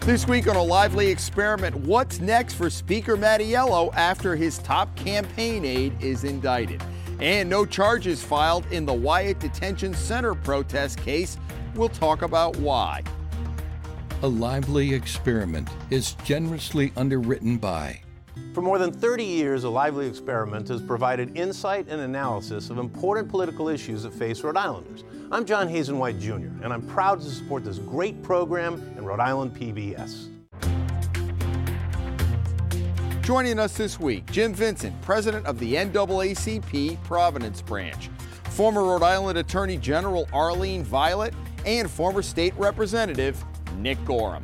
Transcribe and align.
This 0.00 0.26
week 0.26 0.48
on 0.48 0.56
a 0.56 0.62
lively 0.62 1.08
experiment, 1.08 1.76
what's 1.76 2.18
next 2.20 2.54
for 2.54 2.70
Speaker 2.70 3.16
Mattiello 3.16 3.92
after 3.94 4.36
his 4.36 4.56
top 4.58 4.94
campaign 4.96 5.66
aide 5.66 6.02
is 6.02 6.24
indicted? 6.24 6.82
And 7.20 7.50
no 7.50 7.66
charges 7.66 8.22
filed 8.22 8.64
in 8.70 8.86
the 8.86 8.94
Wyatt 8.94 9.38
Detention 9.38 9.92
Center 9.92 10.34
protest 10.34 10.98
case. 10.98 11.36
We'll 11.74 11.90
talk 11.90 12.22
about 12.22 12.56
why. 12.56 13.02
A 14.22 14.28
Lively 14.28 14.94
Experiment 14.94 15.68
is 15.90 16.14
generously 16.24 16.90
underwritten 16.96 17.58
by. 17.58 18.00
For 18.54 18.62
more 18.62 18.78
than 18.78 18.92
30 18.92 19.24
years, 19.24 19.64
A 19.64 19.68
Lively 19.68 20.06
Experiment 20.06 20.68
has 20.68 20.80
provided 20.80 21.36
insight 21.36 21.86
and 21.88 22.00
analysis 22.00 22.70
of 22.70 22.78
important 22.78 23.28
political 23.28 23.68
issues 23.68 24.04
that 24.04 24.14
face 24.14 24.42
Rhode 24.42 24.56
Islanders. 24.56 25.04
I'm 25.30 25.44
John 25.44 25.68
Hazen 25.68 25.98
White 25.98 26.18
Jr., 26.18 26.48
and 26.62 26.72
I'm 26.72 26.80
proud 26.80 27.20
to 27.20 27.28
support 27.28 27.62
this 27.62 27.78
great 27.78 28.22
program 28.22 28.82
in 28.96 29.04
Rhode 29.04 29.20
Island 29.20 29.54
PBS. 29.54 30.28
Joining 33.20 33.58
us 33.58 33.76
this 33.76 34.00
week, 34.00 34.24
Jim 34.32 34.54
Vincent, 34.54 34.98
president 35.02 35.44
of 35.44 35.58
the 35.58 35.74
NAACP 35.74 37.04
Providence 37.04 37.60
Branch, 37.60 38.08
former 38.44 38.84
Rhode 38.84 39.02
Island 39.02 39.36
Attorney 39.36 39.76
General 39.76 40.26
Arlene 40.32 40.82
Violet, 40.82 41.34
and 41.66 41.90
former 41.90 42.22
state 42.22 42.54
representative 42.56 43.44
Nick 43.76 44.02
Gorham. 44.06 44.42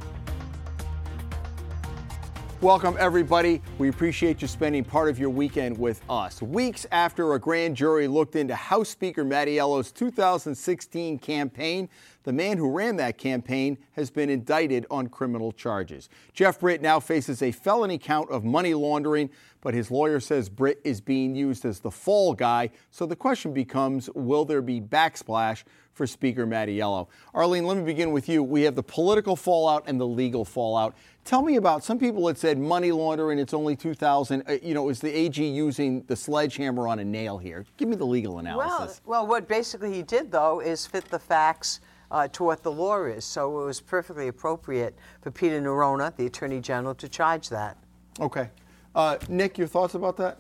Welcome, 2.64 2.96
everybody. 2.98 3.60
We 3.76 3.90
appreciate 3.90 4.40
you 4.40 4.48
spending 4.48 4.84
part 4.84 5.10
of 5.10 5.18
your 5.18 5.28
weekend 5.28 5.76
with 5.76 6.00
us. 6.08 6.40
Weeks 6.40 6.86
after 6.90 7.34
a 7.34 7.38
grand 7.38 7.76
jury 7.76 8.08
looked 8.08 8.36
into 8.36 8.54
House 8.54 8.88
Speaker 8.88 9.22
Mattiello's 9.22 9.92
2016 9.92 11.18
campaign, 11.18 11.90
the 12.22 12.32
man 12.32 12.56
who 12.56 12.70
ran 12.70 12.96
that 12.96 13.18
campaign 13.18 13.76
has 13.92 14.10
been 14.10 14.30
indicted 14.30 14.86
on 14.90 15.08
criminal 15.08 15.52
charges. 15.52 16.08
Jeff 16.32 16.58
Britt 16.58 16.80
now 16.80 17.00
faces 17.00 17.42
a 17.42 17.52
felony 17.52 17.98
count 17.98 18.30
of 18.30 18.44
money 18.44 18.72
laundering, 18.72 19.28
but 19.60 19.74
his 19.74 19.90
lawyer 19.90 20.18
says 20.18 20.48
Britt 20.48 20.80
is 20.84 21.02
being 21.02 21.34
used 21.34 21.66
as 21.66 21.80
the 21.80 21.90
fall 21.90 22.32
guy. 22.32 22.70
So 22.90 23.04
the 23.04 23.14
question 23.14 23.52
becomes 23.52 24.08
will 24.14 24.46
there 24.46 24.62
be 24.62 24.80
backsplash 24.80 25.64
for 25.92 26.06
Speaker 26.06 26.46
Mattiello? 26.46 27.08
Arlene, 27.34 27.66
let 27.66 27.76
me 27.76 27.84
begin 27.84 28.10
with 28.10 28.28
you. 28.28 28.42
We 28.42 28.62
have 28.62 28.74
the 28.74 28.82
political 28.82 29.36
fallout 29.36 29.84
and 29.86 30.00
the 30.00 30.06
legal 30.06 30.44
fallout. 30.44 30.96
Tell 31.24 31.40
me 31.40 31.56
about 31.56 31.82
some 31.82 31.98
people 31.98 32.26
had 32.26 32.36
said 32.36 32.58
money 32.58 32.92
laundering, 32.92 33.38
it's 33.38 33.54
only 33.54 33.76
2000. 33.76 34.42
Uh, 34.46 34.58
you 34.62 34.74
know, 34.74 34.90
is 34.90 35.00
the 35.00 35.10
AG 35.10 35.42
using 35.42 36.02
the 36.02 36.14
sledgehammer 36.14 36.86
on 36.86 36.98
a 36.98 37.04
nail 37.04 37.38
here? 37.38 37.64
Give 37.78 37.88
me 37.88 37.96
the 37.96 38.04
legal 38.04 38.40
analysis. 38.40 39.00
Well, 39.06 39.22
well 39.22 39.26
what 39.28 39.48
basically 39.48 39.92
he 39.94 40.02
did, 40.02 40.30
though, 40.30 40.60
is 40.60 40.86
fit 40.86 41.06
the 41.06 41.18
facts 41.18 41.80
uh, 42.10 42.28
to 42.28 42.44
what 42.44 42.62
the 42.62 42.70
law 42.70 43.04
is. 43.04 43.24
So 43.24 43.62
it 43.62 43.64
was 43.64 43.80
perfectly 43.80 44.28
appropriate 44.28 44.94
for 45.22 45.30
Peter 45.30 45.60
Neronha, 45.62 46.14
the 46.14 46.26
Attorney 46.26 46.60
General, 46.60 46.94
to 46.96 47.08
charge 47.08 47.48
that. 47.48 47.78
Okay. 48.20 48.50
Uh, 48.94 49.16
Nick, 49.28 49.56
your 49.56 49.66
thoughts 49.66 49.94
about 49.94 50.18
that? 50.18 50.38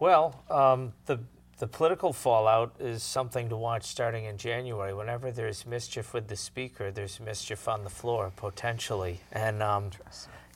Well, 0.00 0.42
um, 0.50 0.92
the 1.06 1.20
the 1.58 1.66
political 1.66 2.12
fallout 2.12 2.72
is 2.78 3.02
something 3.02 3.48
to 3.48 3.56
watch 3.56 3.84
starting 3.84 4.24
in 4.24 4.38
January. 4.38 4.94
Whenever 4.94 5.32
there's 5.32 5.66
mischief 5.66 6.14
with 6.14 6.28
the 6.28 6.36
speaker, 6.36 6.90
there's 6.90 7.18
mischief 7.18 7.66
on 7.66 7.82
the 7.82 7.90
floor 7.90 8.32
potentially. 8.36 9.20
And 9.32 9.62
um, 9.62 9.90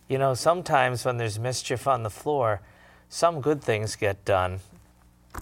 you 0.08 0.19
know, 0.19 0.34
sometimes 0.34 1.05
when 1.05 1.17
there's 1.17 1.39
mischief 1.39 1.89
on 1.89 2.05
the 2.05 2.11
floor, 2.11 2.61
some 3.08 3.41
good 3.41 3.62
things 3.62 3.97
get 3.97 4.25
done 4.25 4.61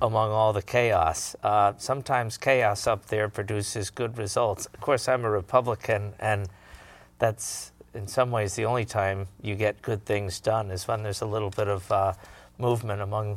among 0.01 0.31
all 0.31 0.53
the 0.53 0.63
chaos. 0.63 1.37
Uh, 1.43 1.75
sometimes 1.77 2.39
chaos 2.39 2.87
up 2.87 3.07
there 3.07 3.29
produces 3.29 3.91
good 3.91 4.17
results. 4.17 4.67
Of 4.67 4.81
course, 4.81 5.09
I'm 5.09 5.25
a 5.25 5.31
Republican, 5.31 6.15
and 6.21 6.49
that's 7.19 7.73
in 7.93 8.07
some 8.07 8.31
ways 8.31 8.55
the 8.55 8.65
only 8.65 8.85
time 8.85 9.27
you 9.43 9.57
get 9.57 9.83
good 9.83 10.05
things 10.05 10.41
done 10.41 10.71
is 10.71 10.87
when 10.89 11.03
there's 11.03 11.21
a 11.21 11.27
little 11.27 11.51
bit 11.51 11.69
of 11.69 11.91
uh, 11.91 12.13
movement 12.59 13.03
among 13.03 13.37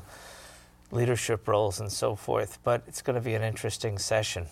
leadership 0.93 1.47
roles 1.47 1.79
and 1.79 1.91
so 1.91 2.15
forth. 2.15 2.59
But 2.63 2.83
it's 2.87 3.01
going 3.01 3.15
to 3.15 3.21
be 3.21 3.33
an 3.33 3.43
interesting 3.43 3.97
session. 3.97 4.45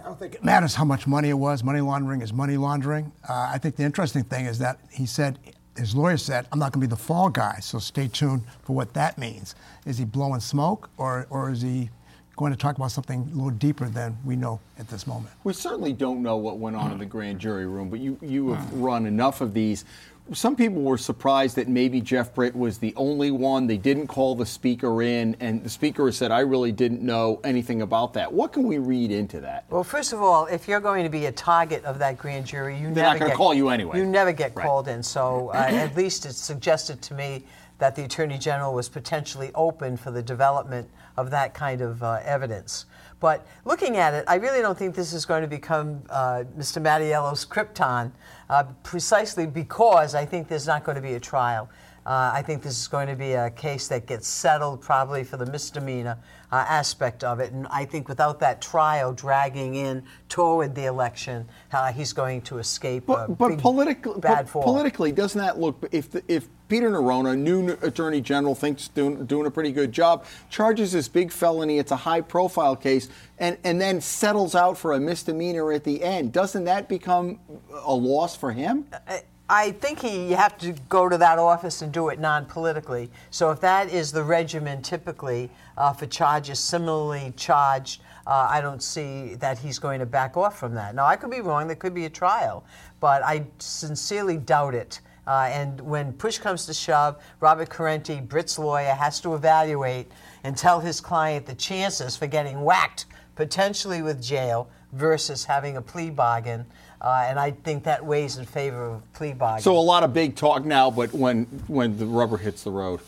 I 0.00 0.04
don't 0.04 0.18
think 0.18 0.34
it 0.34 0.44
matters 0.44 0.74
how 0.74 0.84
much 0.84 1.06
money 1.06 1.30
it 1.30 1.34
was. 1.34 1.64
Money 1.64 1.80
laundering 1.80 2.22
is 2.22 2.32
money 2.32 2.56
laundering. 2.56 3.10
Uh, 3.28 3.50
I 3.52 3.58
think 3.58 3.76
the 3.76 3.82
interesting 3.82 4.24
thing 4.24 4.46
is 4.46 4.58
that 4.58 4.78
he 4.92 5.06
said, 5.06 5.38
his 5.76 5.94
lawyer 5.94 6.16
said, 6.16 6.46
I'm 6.52 6.58
not 6.58 6.72
going 6.72 6.82
to 6.82 6.86
be 6.86 6.90
the 6.90 7.00
fall 7.00 7.30
guy, 7.30 7.58
so 7.60 7.78
stay 7.78 8.08
tuned 8.08 8.42
for 8.62 8.74
what 8.74 8.94
that 8.94 9.18
means. 9.18 9.54
Is 9.86 9.98
he 9.98 10.04
blowing 10.04 10.40
smoke 10.40 10.90
or, 10.98 11.26
or 11.30 11.50
is 11.50 11.62
he 11.62 11.90
going 12.36 12.52
to 12.52 12.58
talk 12.58 12.76
about 12.76 12.92
something 12.92 13.28
a 13.32 13.34
little 13.34 13.50
deeper 13.50 13.88
than 13.88 14.16
we 14.24 14.36
know 14.36 14.60
at 14.78 14.88
this 14.88 15.06
moment? 15.06 15.34
We 15.42 15.52
certainly 15.52 15.92
don't 15.92 16.22
know 16.22 16.36
what 16.36 16.58
went 16.58 16.76
on 16.76 16.92
in 16.92 16.98
the 16.98 17.06
grand 17.06 17.40
jury 17.40 17.66
room, 17.66 17.90
but 17.90 17.98
you, 17.98 18.16
you 18.22 18.52
have 18.52 18.72
run 18.74 19.06
enough 19.06 19.40
of 19.40 19.54
these 19.54 19.84
some 20.32 20.56
people 20.56 20.82
were 20.82 20.98
surprised 20.98 21.56
that 21.56 21.68
maybe 21.68 22.00
Jeff 22.00 22.34
Britt 22.34 22.54
was 22.54 22.78
the 22.78 22.92
only 22.96 23.30
one. 23.30 23.66
They 23.66 23.76
didn't 23.76 24.08
call 24.08 24.34
the 24.34 24.46
speaker 24.46 25.02
in, 25.02 25.36
and 25.40 25.62
the 25.62 25.70
speaker 25.70 26.10
said, 26.12 26.30
I 26.30 26.40
really 26.40 26.72
didn't 26.72 27.02
know 27.02 27.40
anything 27.44 27.82
about 27.82 28.14
that. 28.14 28.32
What 28.32 28.52
can 28.52 28.64
we 28.64 28.78
read 28.78 29.10
into 29.10 29.40
that? 29.40 29.64
Well, 29.70 29.84
first 29.84 30.12
of 30.12 30.20
all, 30.20 30.46
if 30.46 30.68
you're 30.68 30.80
going 30.80 31.04
to 31.04 31.10
be 31.10 31.26
a 31.26 31.32
target 31.32 31.84
of 31.84 31.98
that 32.00 32.18
grand 32.18 32.46
jury, 32.46 32.76
you 32.76 32.92
They're 32.92 33.04
never 33.04 33.18
not 33.20 33.30
to 33.30 33.34
call 33.34 33.54
you 33.54 33.68
anyway. 33.70 33.98
You 33.98 34.06
never 34.06 34.32
get 34.32 34.54
right. 34.54 34.66
called 34.66 34.88
in. 34.88 35.02
So 35.02 35.50
uh, 35.54 35.56
at 35.68 35.96
least 35.96 36.26
it's 36.26 36.38
suggested 36.38 37.00
to 37.02 37.14
me 37.14 37.44
that 37.78 37.94
the 37.94 38.04
Attorney 38.04 38.38
General 38.38 38.74
was 38.74 38.88
potentially 38.88 39.50
open 39.54 39.96
for 39.96 40.10
the 40.10 40.22
development 40.22 40.90
of 41.16 41.30
that 41.30 41.54
kind 41.54 41.80
of 41.80 42.02
uh, 42.02 42.20
evidence. 42.24 42.86
But 43.20 43.46
looking 43.64 43.96
at 43.96 44.14
it, 44.14 44.24
I 44.28 44.36
really 44.36 44.60
don't 44.60 44.78
think 44.78 44.94
this 44.94 45.12
is 45.12 45.26
going 45.26 45.42
to 45.42 45.48
become 45.48 46.02
uh, 46.10 46.44
Mr. 46.56 46.80
Mattiello's 46.80 47.44
krypton, 47.44 48.12
uh, 48.48 48.64
precisely 48.82 49.46
because 49.46 50.14
I 50.14 50.24
think 50.24 50.48
there's 50.48 50.66
not 50.66 50.84
going 50.84 50.96
to 50.96 51.02
be 51.02 51.14
a 51.14 51.20
trial. 51.20 51.68
Uh, 52.08 52.30
I 52.32 52.40
think 52.40 52.62
this 52.62 52.80
is 52.80 52.88
going 52.88 53.06
to 53.08 53.16
be 53.16 53.34
a 53.34 53.50
case 53.50 53.86
that 53.88 54.06
gets 54.06 54.26
settled 54.26 54.80
probably 54.80 55.24
for 55.24 55.36
the 55.36 55.44
misdemeanor 55.44 56.16
uh, 56.50 56.64
aspect 56.66 57.22
of 57.22 57.38
it. 57.38 57.52
And 57.52 57.66
I 57.66 57.84
think 57.84 58.08
without 58.08 58.40
that 58.40 58.62
trial 58.62 59.12
dragging 59.12 59.74
in 59.74 60.02
toward 60.30 60.74
the 60.74 60.86
election, 60.86 61.46
uh, 61.70 61.92
he's 61.92 62.14
going 62.14 62.40
to 62.42 62.56
escape. 62.56 63.04
But, 63.04 63.36
but 63.36 63.58
politically, 63.58 64.20
bad 64.20 64.48
fall. 64.48 64.62
politically, 64.62 65.12
doesn't 65.12 65.38
that 65.38 65.60
look 65.60 65.86
if 65.92 66.10
the, 66.10 66.22
if 66.28 66.48
Peter 66.68 66.90
Neronha, 66.90 67.36
new 67.36 67.76
Attorney 67.82 68.22
General, 68.22 68.54
thinks 68.54 68.88
doing, 68.88 69.26
doing 69.26 69.44
a 69.44 69.50
pretty 69.50 69.70
good 69.70 69.92
job, 69.92 70.24
charges 70.48 70.92
this 70.92 71.08
big 71.08 71.30
felony. 71.30 71.78
It's 71.78 71.92
a 71.92 71.96
high-profile 71.96 72.76
case, 72.76 73.10
and 73.38 73.58
and 73.64 73.78
then 73.78 74.00
settles 74.00 74.54
out 74.54 74.78
for 74.78 74.94
a 74.94 75.00
misdemeanor 75.00 75.72
at 75.72 75.84
the 75.84 76.02
end. 76.02 76.32
Doesn't 76.32 76.64
that 76.64 76.88
become 76.88 77.38
a 77.84 77.94
loss 77.94 78.34
for 78.34 78.50
him? 78.50 78.86
I, 79.06 79.24
I 79.50 79.70
think 79.70 80.00
he, 80.00 80.28
you 80.28 80.36
have 80.36 80.58
to 80.58 80.72
go 80.90 81.08
to 81.08 81.16
that 81.16 81.38
office 81.38 81.80
and 81.80 81.90
do 81.90 82.10
it 82.10 82.20
non-politically. 82.20 83.10
So 83.30 83.50
if 83.50 83.60
that 83.60 83.90
is 83.90 84.12
the 84.12 84.22
regimen 84.22 84.82
typically 84.82 85.50
uh, 85.78 85.94
for 85.94 86.04
charges 86.04 86.58
similarly 86.58 87.32
charged, 87.34 88.02
uh, 88.26 88.46
I 88.50 88.60
don't 88.60 88.82
see 88.82 89.36
that 89.36 89.58
he's 89.58 89.78
going 89.78 90.00
to 90.00 90.06
back 90.06 90.36
off 90.36 90.58
from 90.58 90.74
that. 90.74 90.94
Now 90.94 91.06
I 91.06 91.16
could 91.16 91.30
be 91.30 91.40
wrong. 91.40 91.66
There 91.66 91.76
could 91.76 91.94
be 91.94 92.04
a 92.04 92.10
trial, 92.10 92.62
but 93.00 93.22
I 93.22 93.46
sincerely 93.58 94.36
doubt 94.36 94.74
it. 94.74 95.00
Uh, 95.26 95.48
and 95.50 95.80
when 95.80 96.12
push 96.12 96.36
comes 96.36 96.66
to 96.66 96.74
shove, 96.74 97.16
Robert 97.40 97.70
Corrente, 97.70 98.26
Britt's 98.28 98.58
lawyer, 98.58 98.92
has 98.92 99.18
to 99.20 99.34
evaluate 99.34 100.10
and 100.44 100.58
tell 100.58 100.80
his 100.80 101.00
client 101.00 101.46
the 101.46 101.54
chances 101.54 102.16
for 102.16 102.26
getting 102.26 102.62
whacked, 102.64 103.06
potentially 103.34 104.02
with 104.02 104.22
jail, 104.22 104.68
versus 104.92 105.44
having 105.44 105.76
a 105.76 105.82
plea 105.82 106.10
bargain. 106.10 106.66
Uh, 107.00 107.26
and 107.28 107.38
I 107.38 107.52
think 107.52 107.84
that 107.84 108.04
weighs 108.04 108.38
in 108.38 108.44
favor 108.44 108.84
of 108.84 109.12
plea 109.12 109.32
bargain. 109.32 109.62
So 109.62 109.76
a 109.76 109.78
lot 109.78 110.02
of 110.02 110.12
big 110.12 110.34
talk 110.34 110.64
now, 110.64 110.90
but 110.90 111.12
when 111.12 111.44
when 111.68 111.96
the 111.96 112.06
rubber 112.06 112.36
hits 112.36 112.64
the 112.64 112.72
road. 112.72 113.00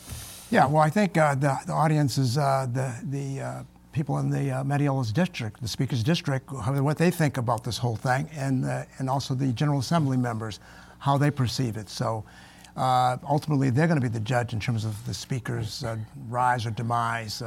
Yeah, 0.51 0.67
well, 0.67 0.83
I 0.83 0.91
think 0.91 1.17
uh, 1.17 1.35
the, 1.35 1.57
the 1.67 1.73
audience 1.73 2.19
is 2.19 2.39
uh, 2.39 2.67
the 2.73 2.95
the 3.05 3.41
uh, 3.41 3.63
people 3.93 4.19
in 4.19 4.31
the 4.31 4.51
uh, 4.51 4.65
Mattiello's 4.65 5.13
district, 5.13 5.61
the 5.61 5.69
Speaker's 5.69 6.03
district, 6.03 6.51
what 6.53 6.99
they 6.99 7.11
think 7.11 7.37
about 7.37 7.65
this 7.65 7.79
whole 7.79 7.97
thing, 7.97 8.29
and 8.35 8.65
uh, 8.65 8.85
and 8.99 9.11
also 9.11 9.35
the 9.35 9.53
General 9.53 9.81
Assembly 9.81 10.17
members 10.17 10.61
how 10.99 11.17
they 11.17 11.31
perceive 11.31 11.77
it. 11.77 11.89
So 11.89 12.25
uh, 12.77 13.17
ultimately, 13.29 13.71
they're 13.71 13.87
going 13.87 14.01
to 14.01 14.07
be 14.07 14.13
the 14.13 14.21
judge 14.21 14.53
in 14.53 14.61
terms 14.61 14.85
of 14.85 15.05
the 15.07 15.15
speaker's 15.15 15.83
uh, 15.83 15.97
rise 16.29 16.67
or 16.67 16.71
demise. 16.71 17.43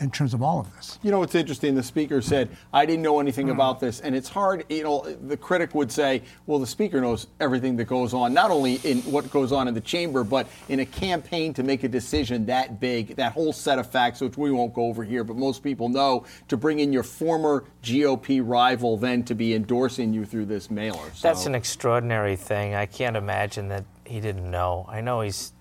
In 0.00 0.10
terms 0.10 0.34
of 0.34 0.42
all 0.42 0.60
of 0.60 0.74
this. 0.76 0.98
You 1.02 1.10
know 1.10 1.18
what's 1.18 1.34
interesting? 1.34 1.74
The 1.74 1.82
speaker 1.82 2.20
said, 2.22 2.48
I 2.72 2.86
didn't 2.86 3.02
know 3.02 3.20
anything 3.20 3.48
mm. 3.48 3.52
about 3.52 3.80
this. 3.80 4.00
And 4.00 4.14
it's 4.14 4.28
hard, 4.28 4.64
you 4.68 4.82
know, 4.82 5.02
the 5.02 5.36
critic 5.36 5.74
would 5.74 5.90
say, 5.90 6.22
well, 6.46 6.58
the 6.58 6.66
speaker 6.66 7.00
knows 7.00 7.26
everything 7.40 7.76
that 7.76 7.84
goes 7.84 8.14
on, 8.14 8.32
not 8.34 8.50
only 8.50 8.76
in 8.84 8.98
what 9.02 9.30
goes 9.30 9.52
on 9.52 9.68
in 9.68 9.74
the 9.74 9.80
chamber, 9.80 10.24
but 10.24 10.46
in 10.68 10.80
a 10.80 10.86
campaign 10.86 11.52
to 11.54 11.62
make 11.62 11.84
a 11.84 11.88
decision 11.88 12.46
that 12.46 12.80
big, 12.80 13.16
that 13.16 13.32
whole 13.32 13.52
set 13.52 13.78
of 13.78 13.90
facts, 13.90 14.20
which 14.20 14.36
we 14.36 14.50
won't 14.50 14.74
go 14.74 14.86
over 14.86 15.04
here, 15.04 15.24
but 15.24 15.36
most 15.36 15.62
people 15.62 15.88
know, 15.88 16.24
to 16.48 16.56
bring 16.56 16.80
in 16.80 16.92
your 16.92 17.02
former 17.02 17.64
GOP 17.82 18.40
rival 18.44 18.96
then 18.96 19.22
to 19.24 19.34
be 19.34 19.54
endorsing 19.54 20.12
you 20.12 20.24
through 20.24 20.46
this 20.46 20.70
mailer. 20.70 21.10
So. 21.14 21.28
That's 21.28 21.46
an 21.46 21.54
extraordinary 21.54 22.36
thing. 22.36 22.74
I 22.74 22.86
can't 22.86 23.16
imagine 23.16 23.68
that 23.68 23.84
he 24.04 24.20
didn't 24.20 24.50
know. 24.50 24.86
I 24.88 25.00
know 25.00 25.20
he's 25.20 25.52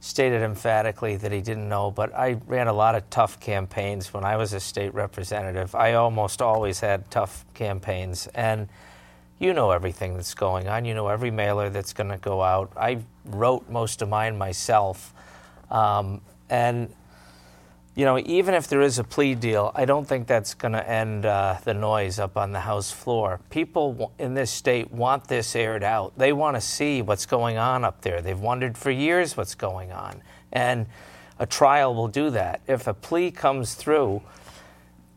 stated 0.00 0.42
emphatically 0.42 1.16
that 1.16 1.32
he 1.32 1.40
didn't 1.40 1.68
know, 1.68 1.90
but 1.90 2.14
I 2.14 2.38
ran 2.46 2.68
a 2.68 2.72
lot 2.72 2.94
of 2.94 3.08
tough 3.10 3.40
campaigns 3.40 4.14
when 4.14 4.24
I 4.24 4.36
was 4.36 4.52
a 4.52 4.60
state 4.60 4.94
representative. 4.94 5.74
I 5.74 5.94
almost 5.94 6.40
always 6.40 6.80
had 6.80 7.10
tough 7.10 7.44
campaigns. 7.54 8.28
And, 8.28 8.68
you 9.38 9.54
know 9.54 9.70
everything 9.70 10.14
that's 10.14 10.34
going 10.34 10.68
on. 10.68 10.84
You 10.84 10.94
know 10.94 11.08
every 11.08 11.30
mailer 11.30 11.70
that's 11.70 11.92
going 11.92 12.10
to 12.10 12.18
go 12.18 12.42
out. 12.42 12.72
I 12.76 12.98
wrote 13.24 13.68
most 13.68 14.02
of 14.02 14.08
mine 14.08 14.36
myself. 14.36 15.14
Um, 15.70 16.20
and, 16.50 16.92
you 17.98 18.04
know, 18.04 18.16
even 18.26 18.54
if 18.54 18.68
there 18.68 18.80
is 18.80 19.00
a 19.00 19.02
plea 19.02 19.34
deal, 19.34 19.72
I 19.74 19.84
don't 19.84 20.06
think 20.06 20.28
that's 20.28 20.54
going 20.54 20.70
to 20.70 20.88
end 20.88 21.26
uh, 21.26 21.56
the 21.64 21.74
noise 21.74 22.20
up 22.20 22.36
on 22.36 22.52
the 22.52 22.60
House 22.60 22.92
floor. 22.92 23.40
People 23.50 24.12
in 24.20 24.34
this 24.34 24.52
state 24.52 24.92
want 24.92 25.24
this 25.26 25.56
aired 25.56 25.82
out. 25.82 26.16
They 26.16 26.32
want 26.32 26.56
to 26.56 26.60
see 26.60 27.02
what's 27.02 27.26
going 27.26 27.58
on 27.58 27.84
up 27.84 28.02
there. 28.02 28.22
They've 28.22 28.38
wondered 28.38 28.78
for 28.78 28.92
years 28.92 29.36
what's 29.36 29.56
going 29.56 29.90
on. 29.90 30.22
And 30.52 30.86
a 31.40 31.46
trial 31.46 31.92
will 31.92 32.06
do 32.06 32.30
that. 32.30 32.60
If 32.68 32.86
a 32.86 32.94
plea 32.94 33.32
comes 33.32 33.74
through, 33.74 34.22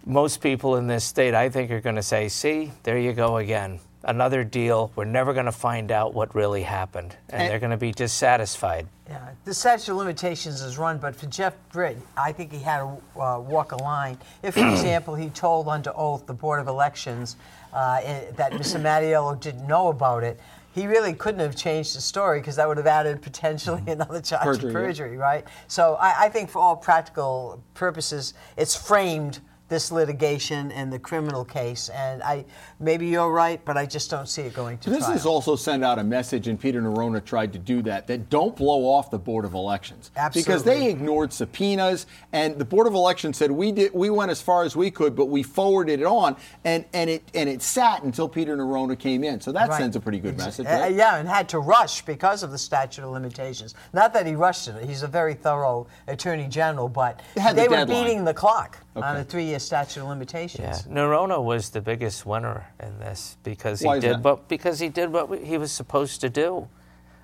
most 0.03 0.41
people 0.41 0.75
in 0.75 0.87
this 0.87 1.03
state, 1.03 1.35
I 1.35 1.49
think, 1.49 1.69
are 1.69 1.81
going 1.81 1.97
to 1.97 2.01
say, 2.01 2.29
see, 2.29 2.71
there 2.81 2.97
you 2.97 3.13
go 3.13 3.37
again. 3.37 3.79
Another 4.03 4.43
deal. 4.43 4.91
We're 4.95 5.05
never 5.05 5.33
going 5.33 5.45
to 5.45 5.51
find 5.51 5.91
out 5.91 6.13
what 6.13 6.33
really 6.33 6.63
happened. 6.63 7.15
And, 7.29 7.43
and 7.43 7.51
they're 7.51 7.59
going 7.59 7.71
to 7.71 7.77
be 7.77 7.91
dissatisfied. 7.91 8.87
Yeah, 9.07 9.29
the 9.45 9.53
statute 9.53 9.91
of 9.91 9.97
limitations 9.97 10.61
is 10.61 10.77
run, 10.77 10.97
but 10.97 11.15
for 11.15 11.27
Jeff 11.27 11.55
Britt, 11.71 11.97
I 12.17 12.31
think 12.31 12.51
he 12.51 12.59
had 12.59 12.79
to 12.79 13.19
uh, 13.19 13.39
walk 13.39 13.73
a 13.73 13.77
line. 13.77 14.17
If, 14.41 14.55
for 14.55 14.67
example, 14.71 15.15
he 15.15 15.29
told 15.29 15.67
under 15.67 15.91
oath 15.95 16.25
the 16.25 16.33
Board 16.33 16.59
of 16.59 16.67
Elections 16.67 17.35
uh, 17.73 18.01
that 18.35 18.53
Mr. 18.53 18.81
Mattiello 18.81 19.39
didn't 19.39 19.67
know 19.67 19.89
about 19.89 20.23
it, 20.23 20.39
he 20.73 20.87
really 20.87 21.13
couldn't 21.13 21.41
have 21.41 21.55
changed 21.55 21.95
the 21.95 22.01
story 22.01 22.39
because 22.39 22.55
that 22.55 22.67
would 22.67 22.77
have 22.77 22.87
added 22.87 23.21
potentially 23.21 23.81
mm-hmm. 23.81 24.01
another 24.01 24.21
charge 24.21 24.43
perjury, 24.43 24.69
of 24.69 24.73
perjury, 24.73 25.13
yeah. 25.17 25.21
right? 25.21 25.45
So 25.67 25.95
I, 25.95 26.25
I, 26.25 26.29
think 26.29 26.49
for 26.49 26.59
all 26.59 26.77
practical 26.77 27.61
purposes, 27.73 28.33
it's 28.55 28.75
framed 28.75 29.41
this 29.71 29.89
litigation 29.89 30.69
and 30.73 30.91
the 30.91 30.99
criminal 30.99 31.45
case. 31.45 31.87
And 31.89 32.21
I, 32.21 32.43
maybe 32.81 33.07
you're 33.07 33.31
right, 33.31 33.63
but 33.63 33.77
I 33.77 33.85
just 33.85 34.11
don't 34.11 34.27
see 34.27 34.41
it 34.41 34.53
going 34.53 34.77
to 34.79 34.89
this 34.89 34.99
trial. 34.99 35.15
is 35.15 35.25
also 35.25 35.55
send 35.55 35.83
out 35.83 35.97
a 35.97 36.03
message, 36.03 36.49
and 36.49 36.59
Peter 36.59 36.81
Neronha 36.81 37.23
tried 37.23 37.53
to 37.53 37.59
do 37.59 37.81
that. 37.83 38.05
That 38.05 38.29
don't 38.29 38.53
blow 38.55 38.81
off 38.81 39.09
the 39.09 39.17
Board 39.17 39.45
of 39.45 39.53
Elections 39.53 40.11
Absolutely. 40.17 40.41
because 40.45 40.63
they 40.65 40.89
ignored 40.89 41.31
subpoenas, 41.31 42.05
and 42.33 42.59
the 42.59 42.65
Board 42.65 42.85
of 42.85 42.93
Elections 42.93 43.37
said 43.37 43.49
we 43.49 43.71
did 43.71 43.93
we 43.93 44.09
went 44.09 44.29
as 44.29 44.41
far 44.41 44.63
as 44.63 44.75
we 44.75 44.91
could, 44.91 45.15
but 45.15 45.27
we 45.27 45.41
forwarded 45.41 46.01
it 46.01 46.05
on, 46.05 46.35
and 46.65 46.83
and 46.91 47.09
it 47.09 47.23
and 47.33 47.47
it 47.49 47.61
sat 47.61 48.03
until 48.03 48.27
Peter 48.27 48.57
Neronha 48.57 48.99
came 48.99 49.23
in. 49.23 49.39
So 49.39 49.53
that 49.53 49.69
right. 49.69 49.79
sends 49.79 49.95
a 49.95 50.01
pretty 50.01 50.19
good 50.19 50.37
message. 50.37 50.65
Uh, 50.65 50.71
right? 50.71 50.91
Uh, 50.91 50.95
yeah, 50.95 51.15
and 51.15 51.29
had 51.29 51.47
to 51.47 51.59
rush 51.59 52.01
because 52.01 52.43
of 52.43 52.51
the 52.51 52.57
statute 52.57 53.05
of 53.05 53.11
limitations. 53.11 53.73
Not 53.93 54.13
that 54.15 54.27
he 54.27 54.35
rushed 54.35 54.67
it; 54.67 54.83
he's 54.83 55.03
a 55.03 55.07
very 55.07 55.33
thorough 55.33 55.87
attorney 56.09 56.49
general, 56.49 56.89
but 56.89 57.21
they 57.35 57.67
the 57.67 57.69
were 57.69 57.85
beating 57.85 58.25
the 58.25 58.33
clock 58.33 58.77
okay. 58.97 59.07
on 59.07 59.17
a 59.17 59.23
three-year 59.23 59.59
statute 59.61 60.01
of 60.01 60.07
limitations. 60.07 60.85
Yeah, 60.85 60.93
Neronha 60.93 61.43
was 61.43 61.69
the 61.69 61.81
biggest 61.81 62.25
winner 62.25 62.67
in 62.81 62.99
this 62.99 63.37
because 63.43 63.81
Why 63.81 63.95
he 63.95 64.01
did 64.01 64.23
what 64.23 64.47
because 64.47 64.79
he 64.79 64.89
did 64.89 65.11
what 65.11 65.39
he 65.39 65.57
was 65.57 65.71
supposed 65.71 66.21
to 66.21 66.29
do. 66.29 66.67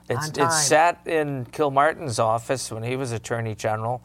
It's, 0.10 0.30
it 0.30 0.52
sat 0.52 1.06
in 1.06 1.46
Kilmartin's 1.46 2.18
office 2.18 2.72
when 2.72 2.84
he 2.84 2.96
was 2.96 3.12
Attorney 3.12 3.56
General 3.56 4.02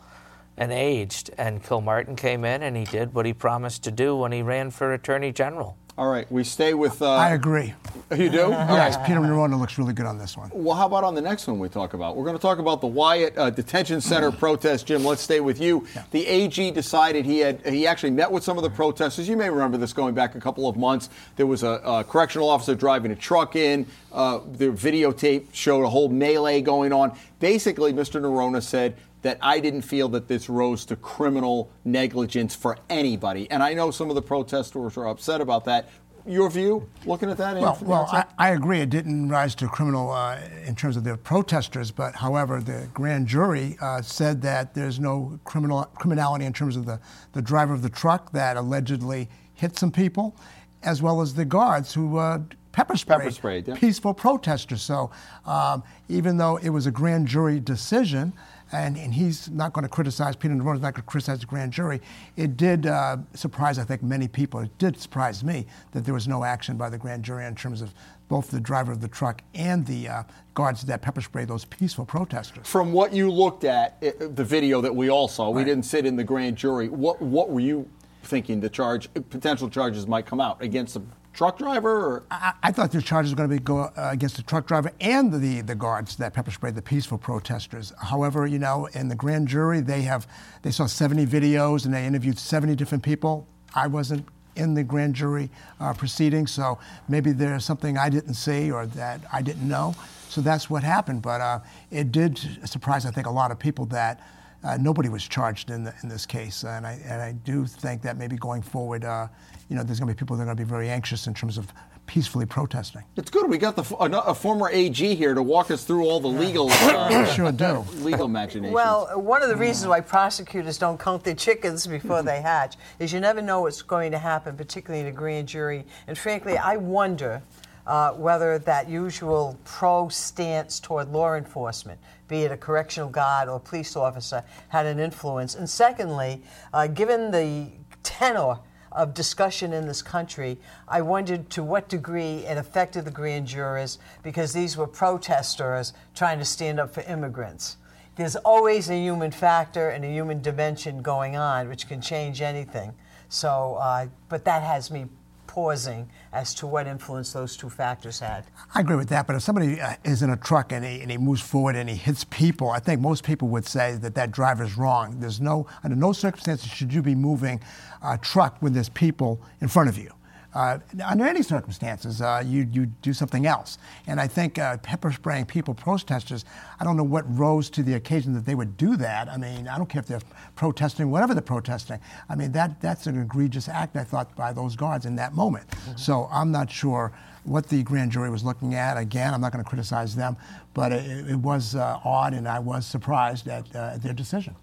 and 0.57 0.73
aged, 0.73 1.31
and 1.39 1.63
Kilmartin 1.63 2.17
came 2.17 2.45
in 2.45 2.63
and 2.63 2.77
he 2.77 2.85
did 2.85 3.15
what 3.15 3.25
he 3.25 3.33
promised 3.33 3.85
to 3.85 3.91
do 3.91 4.17
when 4.17 4.33
he 4.33 4.43
ran 4.43 4.71
for 4.71 4.93
Attorney 4.93 5.33
General. 5.33 5.77
All 5.99 6.09
right, 6.09 6.31
we 6.33 6.43
stay 6.43 6.73
with. 6.73 7.03
Uh, 7.03 7.11
I 7.13 7.31
agree. 7.31 7.75
You 8.11 8.31
do? 8.31 8.49
yes, 8.49 8.97
Peter 9.07 9.21
Neronha 9.21 9.59
looks 9.61 9.77
really 9.77 9.93
good 9.93 10.07
on 10.07 10.17
this 10.17 10.39
one. 10.39 10.51
Well, 10.55 10.75
how 10.75 10.87
about 10.87 11.05
on 11.05 11.15
the 11.15 11.21
next 11.21 11.47
one 11.47 11.59
we 11.59 11.69
talk 11.69 11.93
about? 11.93 12.17
We're 12.17 12.25
going 12.25 12.37
to 12.37 12.41
talk 12.41 12.59
about 12.59 12.81
the 12.81 12.87
Wyatt 12.87 13.37
uh, 13.37 13.51
Detention 13.51 14.01
Center 14.01 14.31
protest. 14.33 14.87
Jim, 14.87 15.05
let's 15.05 15.21
stay 15.21 15.41
with 15.41 15.61
you. 15.61 15.87
Yeah. 15.95 16.05
The 16.11 16.27
AG 16.27 16.71
decided 16.71 17.27
he 17.27 17.41
had 17.41 17.67
he 17.67 17.87
actually 17.87 18.11
met 18.11 18.31
with 18.33 18.43
some 18.43 18.57
of 18.57 18.65
the 18.65 18.71
protesters. 18.71 19.29
You 19.29 19.37
may 19.37 19.51
remember 19.51 19.77
this 19.77 19.93
going 19.93 20.15
back 20.15 20.35
a 20.35 20.41
couple 20.41 20.67
of 20.67 20.77
months. 20.77 21.11
There 21.37 21.47
was 21.47 21.63
a, 21.63 21.81
a 21.85 22.05
correctional 22.05 22.49
officer 22.49 22.75
driving 22.75 23.11
a 23.11 23.17
truck 23.17 23.55
in. 23.55 23.87
Uh, 24.13 24.41
the 24.53 24.69
videotape 24.69 25.49
showed 25.53 25.85
a 25.85 25.89
whole 25.91 26.09
melee 26.09 26.63
going 26.63 26.95
on. 26.95 27.17
Basically, 27.39 27.93
Mr. 27.93 28.19
Neronha 28.21 28.63
said 28.63 28.97
that 29.23 29.39
I 29.41 29.61
didn't 29.61 29.83
feel 29.83 30.09
that 30.11 30.29
this 30.29 30.49
rose 30.49 30.85
to 30.87 30.97
criminal 30.97 31.71
negligence 31.85 32.55
for 32.55 32.77
anybody. 32.91 33.51
And 33.51 33.63
I 33.63 33.73
know 33.75 33.91
some 33.91 34.09
of 34.11 34.17
the 34.17 34.23
protesters 34.23 34.97
are 34.97 35.09
upset 35.09 35.41
about 35.41 35.65
that. 35.65 35.89
Your 36.25 36.49
view, 36.51 36.89
looking 37.05 37.31
at 37.31 37.37
that? 37.39 37.57
Well, 37.57 37.79
well 37.83 38.09
I, 38.13 38.25
I, 38.39 38.51
agree. 38.51 38.81
It 38.81 38.91
didn't 38.91 39.29
rise 39.29 39.57
to 39.57 39.67
criminal 39.67 40.11
uh, 40.11 40.39
in 40.65 40.77
terms 40.77 40.97
of 40.97 41.03
the 41.03 41.17
protesters, 41.17 41.91
but 41.91 42.15
however, 42.15 42.61
the 42.61 42.89
grand 42.95 43.27
jury 43.27 43.77
uh, 43.81 44.03
said 44.03 44.41
that 44.43 44.73
there's 44.73 45.01
no 45.01 45.41
criminal 45.45 45.83
criminality 45.97 46.45
in 46.45 46.53
terms 46.53 46.77
of 46.77 46.87
the, 46.87 47.01
the 47.33 47.43
driver 47.43 47.75
of 47.75 47.83
the 47.83 47.91
truck 47.91 48.31
that 48.33 48.57
allegedly 48.57 49.29
hit 49.55 49.77
some 49.77 49.91
people, 49.91 50.37
as 50.85 51.03
well 51.03 51.21
as 51.21 51.35
the 51.35 51.45
guards 51.45 51.93
who 51.93 52.19
uh, 52.19 52.39
pepper 52.71 52.97
sprayed, 52.97 53.19
pepper 53.19 53.31
sprayed 53.33 53.69
yeah. 53.69 53.75
peaceful 53.75 54.15
protesters. 54.15 54.83
So 54.83 55.11
um, 55.45 55.83
even 56.09 56.37
though 56.37 56.57
it 56.59 56.71
was 56.71 56.87
a 56.87 56.93
grand 56.93 57.27
jury 57.27 57.59
decision, 57.59 58.33
and, 58.73 58.97
and 58.97 59.13
he's 59.13 59.51
not 59.51 59.73
going 59.73 59.83
to 59.83 59.89
criticize, 59.89 60.35
Peter 60.35 60.55
is 60.55 60.61
not 60.61 60.81
going 60.81 60.95
to 60.95 61.03
criticize 61.03 61.41
the 61.41 61.47
grand 61.47 61.73
jury. 61.73 62.01
It 62.37 62.57
did 62.57 62.87
uh, 62.87 63.19
surprise, 63.35 63.79
I 63.79 63.85
think, 63.85 64.03
many 64.03 64.29
people. 64.29 64.61
It 64.61 64.77
did 64.79 64.99
surprise 64.99 65.45
me 65.45 65.67
that 65.93 66.05
there 66.05 66.15
was 66.15 66.27
no 66.27 66.45
action 66.45 66.77
by 66.77 66.89
the 66.89 66.99
grand 66.99 67.23
jury 67.23 67.47
in 67.47 67.55
terms 67.55 67.83
of 67.83 67.93
both 68.29 68.51
the 68.51 68.61
driver 68.61 68.93
of 68.93 69.01
the 69.01 69.09
truck 69.09 69.43
and 69.55 69.85
the 69.87 70.09
uh, 70.09 70.23
guards 70.55 70.83
that 70.85 71.03
pepper 71.03 71.21
sprayed 71.21 71.49
those 71.49 71.67
peaceful 71.67 72.07
protesters. 72.07 72.67
From 72.67 72.93
what 72.93 73.13
you 73.13 73.31
looked 73.31 73.65
at, 73.65 73.99
it, 74.01 74.37
the 74.37 74.45
video 74.45 74.81
that 74.81 74.95
we 74.95 75.11
all 75.11 75.29
saw, 75.29 75.47
right. 75.47 75.57
we 75.57 75.65
didn't 75.65 75.85
sit 75.85 76.07
in 76.07 76.17
the 76.17 76.25
grand 76.25 76.57
jury. 76.57 76.89
What, 76.89 77.21
what 77.21 77.51
were 77.51 77.61
you 77.61 77.89
thinking 78.23 78.61
the 78.61 78.71
charge, 78.71 79.09
potential 79.31 79.69
charges 79.69 80.07
might 80.07 80.25
come 80.25 80.41
out 80.41 80.63
against 80.63 80.95
the 80.95 81.03
truck 81.33 81.59
driver? 81.59 81.91
Or? 81.91 82.23
I, 82.31 82.53
I 82.63 82.73
thought 82.73 82.93
the 82.93 83.03
charges 83.03 83.33
were 83.33 83.37
going 83.37 83.49
to 83.49 83.57
be 83.57 83.63
go 83.63 83.79
uh, 83.81 83.91
against 83.97 84.37
the 84.37 84.43
truck 84.43 84.67
driver 84.67 84.93
and 85.01 85.33
the, 85.33 85.61
the 85.63 85.75
guards 85.75 86.17
that 86.17 86.35
pepper 86.35 86.51
sprayed 86.51 86.75
the 86.75 86.83
peaceful 86.83 87.19
protesters. 87.19 87.93
However, 88.01 88.47
you 88.47 88.59
know, 88.59 88.87
in 88.95 89.09
the 89.09 89.15
grand 89.15 89.49
jury, 89.49 89.81
they 89.81 90.03
have 90.03 90.27
they 90.63 90.71
saw 90.71 90.87
70 90.87 91.27
videos 91.27 91.85
and 91.85 91.95
they 91.95 92.07
interviewed 92.07 92.39
70 92.39 92.75
different 92.77 93.03
people. 93.03 93.47
I 93.75 93.87
wasn't 93.87 94.27
in 94.55 94.75
the 94.75 94.85
grand 94.85 95.15
jury 95.15 95.51
uh, 95.81 95.95
proceedings, 95.95 96.51
so 96.51 96.79
maybe 97.09 97.33
there's 97.33 97.65
something 97.65 97.97
I 97.97 98.11
didn't 98.11 98.35
see 98.35 98.71
or 98.71 98.87
that 98.87 99.21
I 99.33 99.41
didn't 99.41 99.67
know. 99.67 99.95
So 100.29 100.41
that's 100.41 100.69
what 100.69 100.83
happened. 100.83 101.23
But 101.23 101.41
uh, 101.41 101.61
it 101.91 102.13
did 102.13 102.39
surprise, 102.65 103.07
I 103.07 103.11
think, 103.11 103.27
a 103.27 103.31
lot 103.31 103.51
of 103.51 103.59
people 103.59 103.87
that. 103.87 104.21
Uh, 104.65 104.77
nobody 104.81 105.09
was 105.09 105.27
charged 105.27 105.71
in, 105.71 105.83
the, 105.83 105.95
in 106.03 106.09
this 106.09 106.25
case, 106.25 106.63
and 106.63 106.87
I, 106.87 107.01
and 107.05 107.21
I 107.21 107.33
do 107.33 107.67
think 107.67 108.01
that 108.03 108.17
maybe 108.17 108.37
going 108.37 108.63
forward, 108.63 109.05
uh, 109.05 109.27
you 109.69 109.75
know, 109.75 109.83
there's 109.83 109.99
going 109.99 110.09
to 110.09 110.15
be 110.15 110.19
people 110.19 110.37
that 110.37 110.43
are 110.43 110.47
going 110.47 110.57
to 110.57 110.63
be 110.63 110.69
very 110.69 110.89
anxious 110.89 111.27
in 111.27 111.35
terms 111.35 111.59
of 111.59 111.73
peacefully 112.07 112.47
protesting. 112.47 113.03
It's 113.17 113.31
good. 113.31 113.49
We 113.49 113.59
got 113.59 113.77
the 113.77 113.83
a, 113.97 114.11
a 114.31 114.35
former 114.35 114.69
AG 114.71 115.15
here 115.15 115.35
to 115.35 115.43
walk 115.43 115.71
us 115.71 115.85
through 115.85 116.05
all 116.05 116.21
the 116.21 116.29
legal 116.29 116.69
uh, 116.71 117.25
sure 117.35 117.53
do. 117.53 117.85
legal 117.99 118.29
machinations. 118.29 118.75
Well, 118.75 119.21
one 119.21 119.43
of 119.43 119.49
the 119.49 119.57
reasons 119.57 119.89
why 119.89 120.01
prosecutors 120.01 120.79
don't 120.79 120.99
count 120.99 121.25
their 121.25 121.35
chickens 121.35 121.87
before 121.87 122.23
they 122.23 122.41
hatch 122.41 122.77
is 122.99 123.13
you 123.13 123.21
never 123.21 123.41
know 123.41 123.63
what's 123.63 123.83
going 123.83 124.13
to 124.13 124.19
happen, 124.19 124.57
particularly 124.57 125.01
in 125.01 125.07
a 125.07 125.17
grand 125.17 125.49
jury. 125.49 125.85
And 126.07 126.19
frankly, 126.19 126.59
I 126.59 126.77
wonder 126.77 127.43
uh, 127.87 128.13
whether 128.13 128.59
that 128.59 128.89
usual 128.89 129.59
pro 129.65 130.09
stance 130.09 130.79
toward 130.81 131.09
law 131.09 131.35
enforcement, 131.35 132.01
be 132.29 132.43
it 132.43 132.53
a 132.53 132.57
correctional 132.57 133.09
guard 133.09 133.49
or 133.49 133.59
police 133.59 133.97
officer, 133.97 134.45
had 134.69 134.87
an 134.87 134.99
influence. 134.99 135.55
And 135.55 135.69
secondly, 135.69 136.43
uh, 136.73 136.87
given 136.87 137.31
the 137.31 137.69
tenor 138.03 138.59
of 138.93 139.15
discussion 139.15 139.73
in 139.73 139.87
this 139.87 140.03
country, 140.03 140.59
I 140.87 141.01
wondered 141.01 141.51
to 141.51 141.63
what 141.63 141.89
degree 141.89 142.45
it 142.47 142.59
affected 142.59 143.05
the 143.05 143.11
grand 143.11 143.47
jurors 143.47 143.99
because 144.23 144.53
these 144.53 144.77
were 144.77 144.87
protesters 144.87 145.93
trying 146.15 146.39
to 146.39 146.45
stand 146.45 146.79
up 146.79 146.93
for 146.93 147.01
immigrants. 147.03 147.79
There's 148.17 148.37
always 148.37 148.91
a 148.91 148.97
human 148.97 149.31
factor 149.31 149.89
and 149.89 150.05
a 150.05 150.09
human 150.09 150.43
dimension 150.43 151.01
going 151.01 151.37
on, 151.37 151.69
which 151.69 151.89
can 151.89 152.03
change 152.03 152.43
anything. 152.43 152.93
So, 153.31 153.77
uh, 153.81 154.09
but 154.29 154.45
that 154.45 154.63
has 154.63 154.91
me 154.91 155.07
pausing 155.53 156.09
as 156.33 156.55
to 156.55 156.67
what 156.67 156.87
influence 156.87 157.35
those 157.35 157.59
two 157.59 157.69
factors 157.69 158.21
had. 158.21 158.47
I 158.75 158.81
agree 158.81 158.97
with 158.97 159.11
that, 159.11 159.27
but 159.27 159.37
if 159.37 159.43
somebody 159.43 159.79
uh, 159.83 159.97
is 160.03 160.23
in 160.23 160.31
a 160.31 160.37
truck 160.37 160.73
and 160.73 160.83
he, 160.83 161.03
and 161.03 161.11
he 161.11 161.19
moves 161.19 161.43
forward 161.43 161.77
and 161.77 161.91
he 161.91 161.95
hits 161.95 162.25
people, 162.25 162.71
I 162.71 162.79
think 162.79 163.03
most 163.03 163.23
people 163.23 163.49
would 163.49 163.67
say 163.67 163.97
that 163.97 164.15
that 164.15 164.31
driver 164.31 164.65
is 164.65 164.79
wrong. 164.79 165.21
There's 165.21 165.43
no, 165.43 165.67
under 165.85 165.95
no 165.95 166.15
circumstances 166.15 166.71
should 166.71 166.91
you 166.91 167.03
be 167.03 167.15
moving 167.15 167.61
a 168.03 168.17
truck 168.17 168.57
when 168.61 168.73
there's 168.73 168.89
people 168.89 169.43
in 169.61 169.69
front 169.69 169.91
of 169.91 169.99
you. 169.99 170.11
Uh, 170.55 170.79
under 171.05 171.27
any 171.27 171.43
circumstances, 171.43 172.21
uh, 172.21 172.43
you, 172.45 172.69
you 172.73 172.87
do 172.87 173.13
something 173.13 173.47
else. 173.47 173.79
And 174.07 174.21
I 174.21 174.27
think 174.27 174.59
uh, 174.59 174.77
pepper 174.79 175.11
spraying 175.11 175.47
people, 175.47 175.73
protesters, 175.73 176.45
I 176.79 176.85
don't 176.85 176.97
know 176.97 177.05
what 177.05 177.25
rose 177.39 177.71
to 177.71 177.83
the 177.83 177.95
occasion 177.95 178.35
that 178.35 178.45
they 178.45 178.55
would 178.55 178.77
do 178.77 178.97
that. 178.97 179.29
I 179.29 179.37
mean, 179.39 179.67
I 179.67 179.79
don't 179.79 179.89
care 179.89 180.01
if 180.01 180.07
they're 180.07 180.21
protesting, 180.55 181.11
whatever 181.11 181.33
they're 181.33 181.43
protesting. 181.43 182.01
I 182.29 182.35
mean, 182.35 182.53
that, 182.53 182.81
that's 182.81 183.07
an 183.07 183.21
egregious 183.21 183.69
act, 183.69 183.97
I 183.97 184.05
thought, 184.05 184.35
by 184.37 184.53
those 184.53 184.77
guards 184.77 185.07
in 185.07 185.17
that 185.17 185.33
moment. 185.35 185.69
Mm-hmm. 185.69 185.97
So 185.97 186.29
I'm 186.31 186.53
not 186.53 186.71
sure 186.71 187.13
what 187.45 187.69
the 187.69 187.83
grand 187.83 188.13
jury 188.13 188.31
was 188.31 188.45
looking 188.45 188.75
at. 188.75 188.97
Again, 188.97 189.35
I'm 189.35 189.41
not 189.41 189.53
going 189.53 189.65
to 189.65 189.69
criticize 189.69 190.15
them, 190.15 190.37
but 190.75 190.93
it, 190.93 191.31
it 191.31 191.39
was 191.39 191.75
uh, 191.75 191.99
odd, 192.05 192.35
and 192.35 192.47
I 192.47 192.59
was 192.59 192.87
surprised 192.87 193.49
at 193.49 193.75
uh, 193.75 193.97
their 193.99 194.13
decision. 194.13 194.55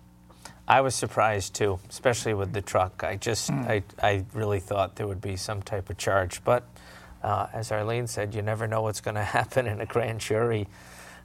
I 0.70 0.82
was 0.82 0.94
surprised 0.94 1.56
too, 1.56 1.80
especially 1.90 2.36
with 2.36 2.54
the 2.54 2.62
truck. 2.62 3.04
I 3.04 3.16
just, 3.16 3.50
mm. 3.50 3.68
I, 3.68 3.84
I 4.08 4.24
really 4.34 4.60
thought 4.60 4.98
there 4.98 5.08
would 5.08 5.20
be 5.20 5.36
some 5.36 5.64
type 5.64 5.90
of 5.90 5.98
charge, 5.98 6.44
but 6.44 6.64
uh, 7.24 7.48
as 7.54 7.72
Arlene 7.72 8.06
said, 8.06 8.36
you 8.36 8.44
never 8.44 8.68
know 8.68 8.84
what's 8.84 9.02
going 9.02 9.16
to 9.16 9.24
happen 9.24 9.66
in 9.66 9.82
a 9.82 9.88
grand 9.88 10.20
jury. 10.20 10.68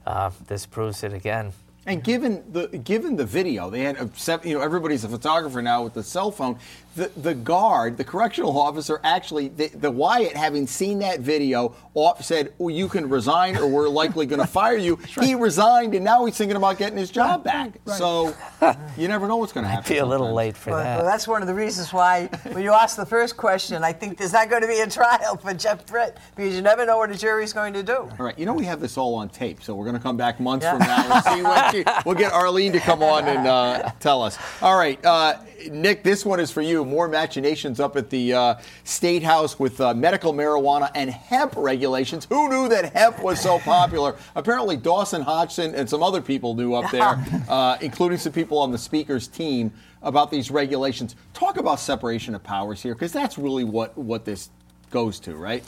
Uh, 0.03 0.31
this 0.47 0.65
proves 0.65 1.03
it 1.03 1.13
again. 1.13 1.53
And 1.87 2.03
given 2.03 2.43
the 2.51 2.67
given 2.67 3.15
the 3.15 3.25
video, 3.25 3.69
they 3.69 3.81
had 3.81 3.97
a, 3.97 4.09
you 4.43 4.55
know 4.55 4.61
everybody's 4.61 5.03
a 5.03 5.09
photographer 5.09 5.61
now 5.61 5.83
with 5.83 5.93
the 5.93 6.01
cell 6.01 6.31
phone. 6.31 6.57
The 6.95 7.11
the 7.17 7.35
guard, 7.35 7.97
the 7.97 8.03
correctional 8.03 8.57
officer, 8.57 8.99
actually 9.03 9.49
the, 9.49 9.67
the 9.67 9.91
Wyatt, 9.91 10.35
having 10.35 10.65
seen 10.65 10.99
that 10.99 11.19
video, 11.19 11.75
said, 12.21 12.53
well, 12.57 12.73
"You 12.73 12.87
can 12.87 13.07
resign, 13.07 13.57
or 13.57 13.67
we're 13.67 13.89
likely 13.89 14.25
going 14.25 14.39
to 14.41 14.47
fire 14.47 14.77
you." 14.77 14.95
right. 14.95 15.27
He 15.27 15.35
resigned, 15.35 15.93
and 15.93 16.03
now 16.03 16.25
he's 16.25 16.37
thinking 16.37 16.57
about 16.57 16.79
getting 16.79 16.97
his 16.97 17.11
job 17.11 17.43
back. 17.43 17.73
Right. 17.85 17.97
So 17.97 18.33
you 18.97 19.07
never 19.07 19.27
know 19.27 19.35
what's 19.35 19.53
going 19.53 19.65
to 19.65 19.69
happen. 19.69 19.91
I'd 19.91 19.95
be 19.95 19.99
a 19.99 20.05
little 20.05 20.33
late 20.33 20.57
for 20.57 20.71
well, 20.71 20.83
that. 20.83 20.97
Well, 20.97 21.05
that's 21.05 21.27
one 21.27 21.41
of 21.41 21.47
the 21.47 21.53
reasons 21.53 21.93
why 21.93 22.27
when 22.51 22.63
you 22.63 22.71
ask 22.71 22.95
the 22.95 23.05
first 23.05 23.37
question, 23.37 23.83
I 23.83 23.91
think 23.91 24.17
there's 24.17 24.33
not 24.33 24.49
going 24.49 24.63
to 24.63 24.67
be 24.67 24.79
a 24.79 24.89
trial 24.89 25.37
for 25.37 25.53
Jeff 25.53 25.85
Britt 25.85 26.17
because 26.35 26.55
you 26.55 26.61
never 26.61 26.85
know 26.85 26.97
what 26.97 27.11
a 27.11 27.17
jury's 27.17 27.53
going 27.53 27.73
to 27.73 27.83
do. 27.83 27.95
All 27.95 28.25
right, 28.25 28.39
you 28.39 28.47
know 28.47 28.53
we 28.53 28.65
have 28.65 28.79
this 28.79 28.97
all 28.97 29.13
on 29.15 29.29
tape, 29.29 29.61
so 29.61 29.75
we're 29.75 29.85
going 29.85 29.97
to 29.97 30.01
come 30.01 30.17
back 30.17 30.39
months 30.39 30.63
yeah. 30.63 30.77
from 30.77 30.87
now 30.87 31.15
and 31.15 31.23
see 31.25 31.43
what 31.43 31.74
we'll 32.05 32.15
get 32.15 32.31
Arlene 32.31 32.71
to 32.73 32.79
come 32.79 33.03
on 33.03 33.27
and 33.27 33.47
uh, 33.47 33.91
tell 33.99 34.21
us. 34.21 34.37
All 34.61 34.77
right, 34.77 35.03
uh, 35.05 35.39
Nick, 35.69 36.03
this 36.03 36.25
one 36.25 36.39
is 36.39 36.51
for 36.51 36.61
you. 36.61 36.85
More 36.85 37.07
machinations 37.07 37.79
up 37.79 37.95
at 37.95 38.09
the 38.09 38.33
uh, 38.33 38.55
State 38.83 39.23
House 39.23 39.59
with 39.59 39.81
uh, 39.81 39.93
medical 39.93 40.33
marijuana 40.33 40.91
and 40.95 41.09
hemp 41.09 41.53
regulations. 41.55 42.25
Who 42.29 42.49
knew 42.49 42.69
that 42.69 42.93
hemp 42.93 43.21
was 43.21 43.39
so 43.39 43.59
popular? 43.59 44.15
Apparently, 44.35 44.77
Dawson 44.77 45.21
Hodgson 45.21 45.73
and 45.75 45.89
some 45.89 46.03
other 46.03 46.21
people 46.21 46.55
knew 46.55 46.73
up 46.73 46.91
there, 46.91 47.25
uh, 47.49 47.77
including 47.81 48.17
some 48.17 48.33
people 48.33 48.57
on 48.57 48.71
the 48.71 48.77
speaker's 48.77 49.27
team, 49.27 49.71
about 50.01 50.29
these 50.29 50.51
regulations. 50.51 51.15
Talk 51.33 51.57
about 51.57 51.79
separation 51.79 52.35
of 52.35 52.43
powers 52.43 52.81
here, 52.81 52.93
because 52.93 53.11
that's 53.11 53.37
really 53.37 53.63
what, 53.63 53.97
what 53.97 54.23
this 54.23 54.49
goes 54.91 55.19
to, 55.21 55.35
right? 55.35 55.63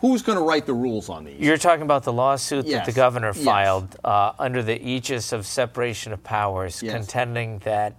Who's 0.00 0.22
going 0.22 0.38
to 0.38 0.44
write 0.44 0.66
the 0.66 0.74
rules 0.74 1.08
on 1.08 1.24
these? 1.24 1.40
You're 1.40 1.56
talking 1.56 1.82
about 1.82 2.04
the 2.04 2.12
lawsuit 2.12 2.66
yes. 2.66 2.86
that 2.86 2.92
the 2.92 2.96
governor 2.96 3.32
filed 3.32 3.88
yes. 3.90 4.00
uh, 4.04 4.32
under 4.38 4.62
the 4.62 4.80
aegis 4.86 5.32
of 5.32 5.46
separation 5.46 6.12
of 6.12 6.22
powers, 6.22 6.82
yes. 6.82 6.92
contending 6.92 7.58
that 7.60 7.96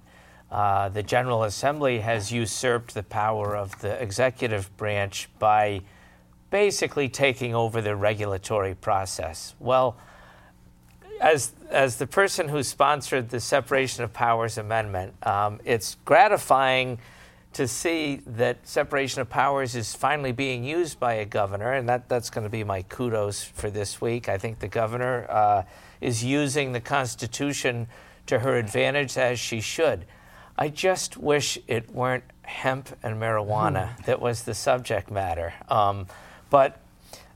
uh, 0.52 0.90
the 0.90 1.04
General 1.04 1.44
Assembly 1.44 2.00
has 2.00 2.32
usurped 2.32 2.94
the 2.94 3.04
power 3.04 3.56
of 3.56 3.80
the 3.82 4.02
executive 4.02 4.76
branch 4.78 5.28
by 5.40 5.82
basically 6.52 7.10
taking 7.10 7.56
over 7.56 7.82
the 7.82 7.96
regulatory 7.96 8.76
process. 8.76 9.56
Well, 9.60 9.98
as, 11.20 11.54
as 11.70 11.98
the 11.98 12.08
person 12.08 12.48
who 12.48 12.62
sponsored 12.64 13.30
the 13.30 13.40
Separation 13.40 14.04
of 14.04 14.14
Powers 14.14 14.58
Amendment, 14.58 15.14
um, 15.28 15.60
it's 15.66 15.98
gratifying 16.06 17.00
to 17.56 17.70
see 17.70 18.22
that 18.28 18.68
separation 18.68 19.22
of 19.22 19.30
powers 19.30 19.76
is 19.76 19.96
finally 19.96 20.34
being 20.34 20.66
used 20.66 21.00
by 21.00 21.14
a 21.14 21.26
governor, 21.26 21.72
and 21.72 21.88
that, 21.88 22.10
that's 22.10 22.30
going 22.30 22.44
to 22.44 22.50
be 22.50 22.66
my 22.66 22.82
kudos 22.82 23.46
for 23.46 23.70
this 23.70 24.02
week. 24.02 24.28
I 24.28 24.38
think 24.38 24.60
the 24.60 24.68
governor 24.68 25.26
uh, 25.30 25.64
is 26.02 26.22
using 26.22 26.74
the 26.74 26.82
Constitution 26.82 27.88
to 28.28 28.40
her 28.40 28.58
advantage 28.58 29.18
as 29.18 29.40
she 29.40 29.62
should. 29.62 30.06
I 30.58 30.68
just 30.68 31.16
wish 31.16 31.58
it 31.66 31.90
weren't 31.92 32.26
hemp 32.42 32.90
and 33.02 33.22
marijuana 33.22 33.96
mm. 33.96 34.06
that 34.06 34.20
was 34.20 34.44
the 34.44 34.54
subject 34.54 35.10
matter. 35.10 35.54
Um, 35.70 36.08
but 36.50 36.82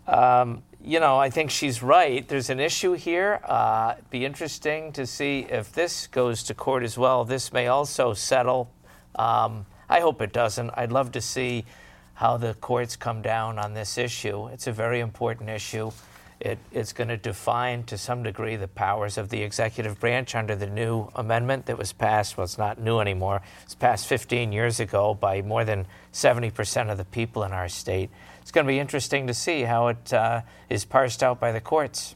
um, 0.06 0.64
you 0.84 1.00
know, 1.00 1.18
I 1.18 1.30
think 1.30 1.50
she's 1.50 1.82
right. 1.82 2.28
There's 2.28 2.50
an 2.50 2.60
issue 2.60 2.94
here. 2.94 3.40
Uh, 3.46 3.94
it'd 3.98 4.10
be 4.10 4.26
interesting 4.26 4.92
to 4.94 5.06
see 5.06 5.46
if 5.50 5.72
this 5.72 6.08
goes 6.08 6.44
to 6.44 6.54
court 6.54 6.84
as 6.84 6.98
well. 6.98 7.24
This 7.24 7.54
may 7.54 7.68
also 7.68 8.14
settle. 8.14 8.70
Um, 9.16 9.66
I 9.90 10.02
hope 10.02 10.22
it 10.22 10.32
doesn't. 10.32 10.70
I'd 10.76 10.92
love 10.92 11.12
to 11.14 11.22
see 11.22 11.66
how 12.14 12.38
the 12.38 12.54
courts 12.56 12.96
come 12.96 13.22
down 13.22 13.58
on 13.58 13.74
this 13.74 13.98
issue. 13.98 14.48
It's 14.48 14.68
a 14.68 14.72
very 14.72 15.00
important 15.00 15.50
issue. 15.50 15.92
It, 16.40 16.58
it's 16.72 16.94
going 16.94 17.08
to 17.10 17.18
define 17.18 17.84
to 17.86 17.98
some 17.98 18.24
degree 18.24 18.56
the 18.56 18.68
powers 18.68 19.18
of 19.18 19.30
the 19.30 19.42
executive 19.42 20.00
branch 20.00 20.36
under 20.36 20.56
the 20.56 20.68
new 20.68 21.10
amendment 21.16 21.66
that 21.66 21.78
was 21.78 21.92
passed. 21.92 22.38
Well, 22.38 22.46
it's 22.46 22.58
not 22.58 22.80
new 22.80 23.00
anymore. 23.00 23.38
It 23.38 23.66
was 23.66 23.76
passed 23.76 24.08
15 24.08 24.52
years 24.52 24.80
ago 24.80 25.14
by 25.14 25.42
more 25.42 25.66
than 25.66 25.86
70% 26.14 26.92
of 26.92 26.98
the 26.98 27.06
people 27.06 27.44
in 27.44 27.52
our 27.52 27.68
state. 27.68 28.10
It's 28.42 28.52
going 28.52 28.66
to 28.66 28.72
be 28.72 28.80
interesting 28.80 29.28
to 29.28 29.34
see 29.34 29.64
how 29.64 29.88
it 29.88 30.14
uh, 30.14 30.42
is 30.70 30.86
parsed 30.86 31.24
out 31.24 31.40
by 31.40 31.52
the 31.52 31.62
courts. 31.62 32.16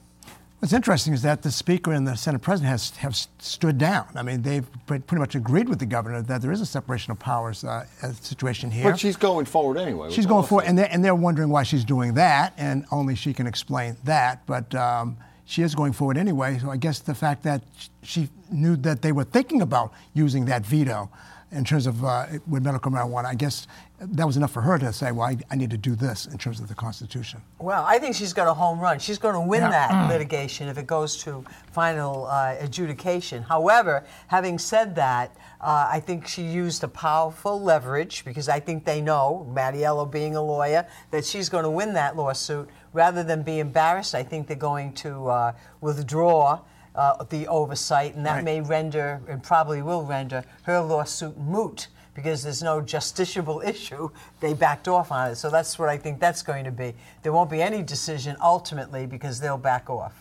What's 0.64 0.72
interesting 0.72 1.12
is 1.12 1.24
that 1.24 1.42
the 1.42 1.52
Speaker 1.52 1.92
and 1.92 2.08
the 2.08 2.16
Senate 2.16 2.42
President 2.42 2.70
has 2.70 2.92
have 2.92 3.18
stood 3.18 3.78
down. 3.78 4.08
I 4.16 4.24
mean, 4.24 4.44
they've 4.44 4.66
pretty 4.86 5.18
much 5.18 5.36
agreed 5.36 5.68
with 5.68 5.80
the 5.80 5.86
governor 5.86 6.22
that 6.22 6.42
there 6.42 6.54
is 6.54 6.62
a 6.62 6.66
separation 6.66 7.12
of 7.12 7.20
powers 7.20 7.66
uh, 7.66 7.86
situation 8.22 8.72
here. 8.72 8.90
But 8.90 8.98
she's 8.98 9.18
going 9.18 9.44
forward 9.44 9.78
anyway. 9.78 10.10
She's 10.10 10.26
going 10.26 10.46
forward, 10.46 10.64
and 10.64 10.78
they're, 10.78 10.88
and 10.90 11.04
they're 11.04 11.16
wondering 11.16 11.50
why 11.50 11.64
she's 11.64 11.84
doing 11.84 12.14
that, 12.14 12.54
and 12.58 12.86
only 12.94 13.14
she 13.14 13.34
can 13.34 13.46
explain 13.46 13.98
that. 14.06 14.46
But 14.46 14.74
um, 14.74 15.18
she 15.44 15.64
is 15.64 15.76
going 15.76 15.92
forward 15.92 16.18
anyway. 16.18 16.58
So 16.60 16.70
I 16.70 16.78
guess 16.78 17.00
the 17.00 17.14
fact 17.14 17.44
that 17.44 17.62
she 18.02 18.30
knew 18.50 18.78
that 18.78 19.02
they 19.02 19.12
were 19.12 19.26
thinking 19.26 19.62
about 19.62 19.92
using 20.14 20.46
that 20.46 20.66
veto 20.66 21.10
in 21.54 21.64
terms 21.64 21.88
of 21.88 22.04
uh, 22.04 22.26
with 22.48 22.64
medical 22.64 22.92
marijuana, 22.92 23.26
I 23.26 23.36
guess 23.36 23.68
that 24.00 24.26
was 24.26 24.38
enough 24.38 24.52
for 24.52 24.62
her 24.62 24.78
to 24.80 24.92
say, 24.92 25.12
well, 25.12 25.28
I, 25.28 25.38
I, 25.50 25.56
need 25.56 25.70
to 25.70 25.78
do 25.78 25.96
this 25.96 26.26
in 26.26 26.38
terms 26.38 26.60
of 26.60 26.68
the 26.68 26.76
Constitution. 26.76 27.42
Well, 27.60 27.86
I 27.88 28.00
think 28.00 28.16
she's 28.16 28.34
got 28.34 28.48
a 28.48 28.54
home 28.54 28.80
run. 28.80 29.00
She's 29.00 29.18
going 29.18 29.36
to 29.36 29.40
win 29.40 29.62
yeah. 29.62 29.70
that 29.70 29.92
mm. 29.92 30.10
litigation 30.10 30.68
if 30.68 30.78
it 30.78 30.88
goes 30.88 31.16
to 31.24 31.46
final 31.72 32.26
uh, 32.26 32.56
adjudication. 32.60 33.44
However, 33.44 34.04
having 34.28 34.58
said 34.58 34.96
that, 34.96 35.36
uh, 35.62 35.88
I 35.90 36.00
think 36.00 36.28
she 36.28 36.42
used 36.42 36.84
a 36.84 36.88
powerful 36.88 37.62
leverage 37.62 38.26
because 38.26 38.50
I 38.50 38.60
think 38.60 38.84
they 38.84 39.00
know, 39.00 39.50
Mattiello 39.54 40.10
being 40.10 40.36
a 40.36 40.42
lawyer, 40.42 40.86
that 41.12 41.24
she's 41.24 41.48
going 41.48 41.64
to 41.64 41.70
win 41.70 41.94
that 41.94 42.18
lawsuit. 42.18 42.70
Rather 42.92 43.24
than 43.24 43.42
be 43.42 43.60
embarrassed, 43.60 44.14
I 44.14 44.24
think 44.24 44.48
they're 44.48 44.58
going 44.58 44.94
to 44.96 45.28
uh, 45.28 45.54
withdraw 45.82 46.60
uh, 46.96 47.24
the 47.26 47.48
oversight, 47.48 48.16
and 48.16 48.26
that 48.26 48.36
right. 48.36 48.44
may 48.44 48.62
render, 48.62 49.22
and 49.28 49.42
probably 49.42 49.82
will 49.82 50.04
render, 50.04 50.44
her 50.64 50.80
lawsuit 50.80 51.38
moot 51.38 51.88
because 52.14 52.44
there's 52.44 52.62
no 52.62 52.82
justiciable 52.82 53.66
issue. 53.68 54.10
They 54.40 54.54
backed 54.54 54.88
off 54.88 55.12
on 55.12 55.32
it. 55.32 55.36
So 55.36 55.50
that's 55.50 55.80
what 55.80 55.90
I 55.90 55.98
think 55.98 56.20
that's 56.20 56.42
going 56.42 56.66
to 56.66 56.72
be. 56.72 56.94
There 57.22 57.34
won't 57.34 57.50
be 57.50 57.62
any 57.62 57.82
decision 57.82 58.36
ultimately 58.42 59.06
because 59.06 59.40
they'll 59.40 59.58
back 59.58 59.90
off. 59.90 60.14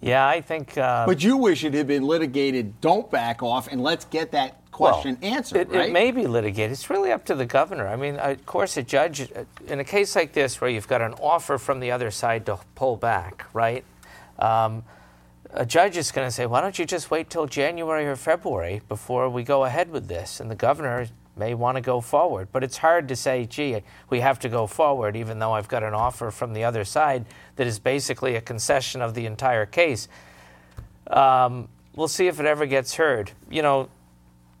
Yeah, 0.00 0.26
I 0.26 0.40
think. 0.40 0.78
Uh, 0.78 1.06
but 1.06 1.22
you 1.22 1.36
wish 1.36 1.64
it 1.64 1.74
had 1.74 1.88
been 1.88 2.04
litigated. 2.04 2.80
Don't 2.80 3.10
back 3.10 3.42
off, 3.42 3.68
and 3.68 3.82
let's 3.82 4.04
get 4.04 4.30
that 4.30 4.54
question 4.70 5.18
well, 5.20 5.34
answered. 5.34 5.56
It, 5.56 5.70
right? 5.70 5.88
it, 5.88 5.92
may 5.92 6.12
be 6.12 6.26
litigated. 6.28 6.70
It's 6.70 6.88
really 6.88 7.10
up 7.10 7.24
to 7.26 7.34
the 7.34 7.46
governor. 7.46 7.88
I 7.88 7.96
mean, 7.96 8.16
of 8.16 8.46
course, 8.46 8.76
a 8.76 8.82
judge 8.82 9.22
uh, 9.32 9.44
in 9.66 9.80
a 9.80 9.84
case 9.84 10.14
like 10.14 10.32
this, 10.32 10.60
where 10.60 10.70
you've 10.70 10.86
got 10.86 11.02
an 11.02 11.14
offer 11.14 11.58
from 11.58 11.80
the 11.80 11.90
other 11.90 12.12
side 12.12 12.46
to 12.46 12.58
pull 12.76 12.96
back, 12.96 13.44
right? 13.52 13.84
Um, 14.38 14.84
a 15.50 15.64
judge 15.64 15.96
is 15.96 16.12
going 16.12 16.26
to 16.26 16.32
say, 16.32 16.46
why 16.46 16.60
don't 16.60 16.78
you 16.78 16.84
just 16.84 17.10
wait 17.10 17.30
till 17.30 17.46
January 17.46 18.06
or 18.06 18.16
February 18.16 18.82
before 18.88 19.28
we 19.28 19.42
go 19.42 19.64
ahead 19.64 19.90
with 19.90 20.08
this? 20.08 20.40
And 20.40 20.50
the 20.50 20.54
governor 20.54 21.06
may 21.36 21.54
want 21.54 21.76
to 21.76 21.80
go 21.80 22.00
forward. 22.00 22.48
But 22.52 22.64
it's 22.64 22.78
hard 22.78 23.08
to 23.08 23.16
say, 23.16 23.46
gee, 23.46 23.82
we 24.10 24.20
have 24.20 24.38
to 24.40 24.48
go 24.48 24.66
forward, 24.66 25.16
even 25.16 25.38
though 25.38 25.52
I've 25.52 25.68
got 25.68 25.82
an 25.82 25.94
offer 25.94 26.30
from 26.30 26.52
the 26.52 26.64
other 26.64 26.84
side 26.84 27.24
that 27.56 27.66
is 27.66 27.78
basically 27.78 28.34
a 28.34 28.40
concession 28.40 29.00
of 29.00 29.14
the 29.14 29.26
entire 29.26 29.64
case. 29.64 30.08
Um, 31.06 31.68
we'll 31.94 32.08
see 32.08 32.26
if 32.26 32.40
it 32.40 32.46
ever 32.46 32.66
gets 32.66 32.94
heard. 32.94 33.32
You 33.48 33.62
know, 33.62 33.88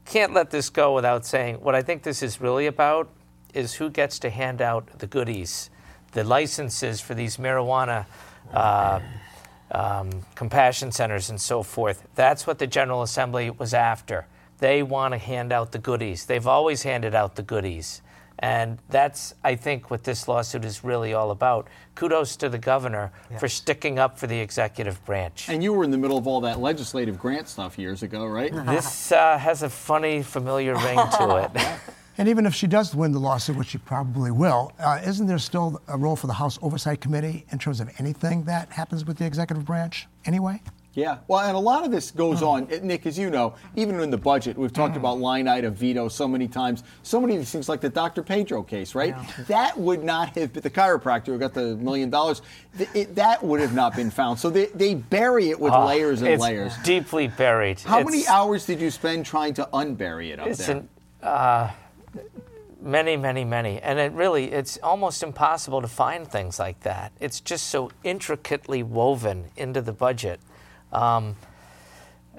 can't 0.06 0.32
let 0.32 0.50
this 0.50 0.70
go 0.70 0.94
without 0.94 1.26
saying 1.26 1.56
what 1.56 1.74
I 1.74 1.82
think 1.82 2.02
this 2.02 2.22
is 2.22 2.40
really 2.40 2.66
about 2.66 3.10
is 3.52 3.74
who 3.74 3.90
gets 3.90 4.18
to 4.20 4.30
hand 4.30 4.62
out 4.62 4.98
the 5.00 5.06
goodies, 5.06 5.68
the 6.12 6.24
licenses 6.24 7.00
for 7.00 7.14
these 7.14 7.36
marijuana. 7.36 8.06
Uh, 8.52 9.00
um, 9.70 10.10
compassion 10.34 10.92
centers 10.92 11.30
and 11.30 11.40
so 11.40 11.62
forth. 11.62 12.06
That's 12.14 12.46
what 12.46 12.58
the 12.58 12.66
General 12.66 13.02
Assembly 13.02 13.50
was 13.50 13.74
after. 13.74 14.26
They 14.58 14.82
want 14.82 15.14
to 15.14 15.18
hand 15.18 15.52
out 15.52 15.72
the 15.72 15.78
goodies. 15.78 16.26
They've 16.26 16.46
always 16.46 16.82
handed 16.82 17.14
out 17.14 17.36
the 17.36 17.42
goodies. 17.42 18.02
And 18.40 18.78
that's, 18.88 19.34
I 19.42 19.56
think, 19.56 19.90
what 19.90 20.04
this 20.04 20.28
lawsuit 20.28 20.64
is 20.64 20.84
really 20.84 21.12
all 21.12 21.32
about. 21.32 21.66
Kudos 21.96 22.36
to 22.36 22.48
the 22.48 22.58
governor 22.58 23.10
for 23.38 23.48
sticking 23.48 23.98
up 23.98 24.16
for 24.16 24.28
the 24.28 24.38
executive 24.38 25.04
branch. 25.04 25.48
And 25.48 25.62
you 25.62 25.72
were 25.72 25.82
in 25.82 25.90
the 25.90 25.98
middle 25.98 26.16
of 26.16 26.28
all 26.28 26.40
that 26.42 26.60
legislative 26.60 27.18
grant 27.18 27.48
stuff 27.48 27.78
years 27.78 28.04
ago, 28.04 28.26
right? 28.26 28.52
this 28.66 29.10
uh, 29.10 29.38
has 29.38 29.64
a 29.64 29.68
funny, 29.68 30.22
familiar 30.22 30.74
ring 30.74 30.98
to 31.18 31.50
it. 31.52 31.80
And 32.18 32.28
even 32.28 32.46
if 32.46 32.54
she 32.54 32.66
does 32.66 32.96
win 32.96 33.12
the 33.12 33.20
lawsuit, 33.20 33.56
which 33.56 33.68
she 33.68 33.78
probably 33.78 34.32
will, 34.32 34.72
uh, 34.80 35.00
isn't 35.06 35.28
there 35.28 35.38
still 35.38 35.80
a 35.86 35.96
role 35.96 36.16
for 36.16 36.26
the 36.26 36.32
House 36.32 36.58
Oversight 36.60 37.00
Committee 37.00 37.46
in 37.52 37.58
terms 37.60 37.78
of 37.78 37.88
anything 37.98 38.42
that 38.44 38.72
happens 38.72 39.04
with 39.04 39.18
the 39.18 39.24
executive 39.24 39.64
branch 39.64 40.08
anyway? 40.24 40.60
Yeah, 40.94 41.18
well, 41.28 41.38
and 41.46 41.56
a 41.56 41.60
lot 41.60 41.84
of 41.84 41.92
this 41.92 42.10
goes 42.10 42.42
on, 42.42 42.66
Nick, 42.82 43.06
as 43.06 43.16
you 43.16 43.30
know, 43.30 43.54
even 43.76 44.00
in 44.00 44.10
the 44.10 44.18
budget, 44.18 44.58
we've 44.58 44.72
talked 44.72 44.96
about 44.96 45.20
line 45.20 45.46
item 45.46 45.72
veto 45.72 46.08
so 46.08 46.26
many 46.26 46.48
times. 46.48 46.82
So 47.04 47.20
many 47.20 47.34
of 47.34 47.40
these 47.40 47.52
things, 47.52 47.68
like 47.68 47.80
the 47.80 47.88
Dr. 47.88 48.24
Pedro 48.24 48.64
case, 48.64 48.96
right? 48.96 49.14
Yeah. 49.16 49.44
That 49.46 49.78
would 49.78 50.02
not 50.02 50.36
have 50.36 50.52
been 50.52 50.62
the 50.62 50.70
chiropractor 50.70 51.26
who 51.26 51.38
got 51.38 51.54
the 51.54 51.76
million 51.76 52.10
dollars. 52.10 52.42
It, 52.94 53.14
that 53.14 53.44
would 53.44 53.60
have 53.60 53.74
not 53.74 53.94
been 53.94 54.10
found. 54.10 54.40
So 54.40 54.50
they, 54.50 54.66
they 54.66 54.94
bury 54.94 55.50
it 55.50 55.60
with 55.60 55.72
oh, 55.72 55.86
layers 55.86 56.22
and 56.22 56.40
layers. 56.40 56.76
Deeply 56.82 57.28
buried. 57.28 57.78
How 57.78 58.00
it's, 58.00 58.10
many 58.10 58.26
hours 58.26 58.66
did 58.66 58.80
you 58.80 58.90
spend 58.90 59.24
trying 59.24 59.54
to 59.54 59.68
unbury 59.72 60.32
it 60.32 60.40
up 60.40 60.50
there? 60.50 60.76
An, 60.78 60.88
uh, 61.22 61.70
Many, 62.80 63.16
many, 63.16 63.44
many. 63.44 63.80
And 63.80 63.98
it 63.98 64.12
really, 64.12 64.52
it's 64.52 64.78
almost 64.82 65.22
impossible 65.22 65.82
to 65.82 65.88
find 65.88 66.26
things 66.26 66.58
like 66.58 66.80
that. 66.80 67.12
It's 67.18 67.40
just 67.40 67.66
so 67.68 67.90
intricately 68.04 68.82
woven 68.82 69.46
into 69.56 69.82
the 69.82 69.92
budget. 69.92 70.40
Um, 70.92 71.36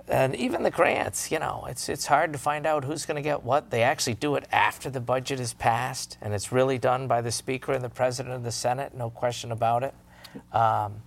and 0.07 0.35
even 0.35 0.63
the 0.63 0.71
grants, 0.71 1.31
you 1.31 1.39
know, 1.39 1.65
it's, 1.69 1.87
it's 1.87 2.07
hard 2.07 2.33
to 2.33 2.39
find 2.39 2.65
out 2.65 2.83
who's 2.83 3.05
going 3.05 3.17
to 3.17 3.21
get 3.21 3.43
what. 3.43 3.69
They 3.69 3.83
actually 3.83 4.15
do 4.15 4.35
it 4.35 4.45
after 4.51 4.89
the 4.89 4.99
budget 5.01 5.39
is 5.39 5.53
passed, 5.53 6.17
and 6.21 6.33
it's 6.33 6.51
really 6.51 6.79
done 6.79 7.07
by 7.07 7.21
the 7.21 7.31
Speaker 7.31 7.73
and 7.73 7.83
the 7.83 7.89
President 7.89 8.33
of 8.33 8.43
the 8.43 8.51
Senate, 8.51 8.95
no 8.95 9.09
question 9.09 9.51
about 9.51 9.83
it. 9.83 9.93
Um, 10.51 11.01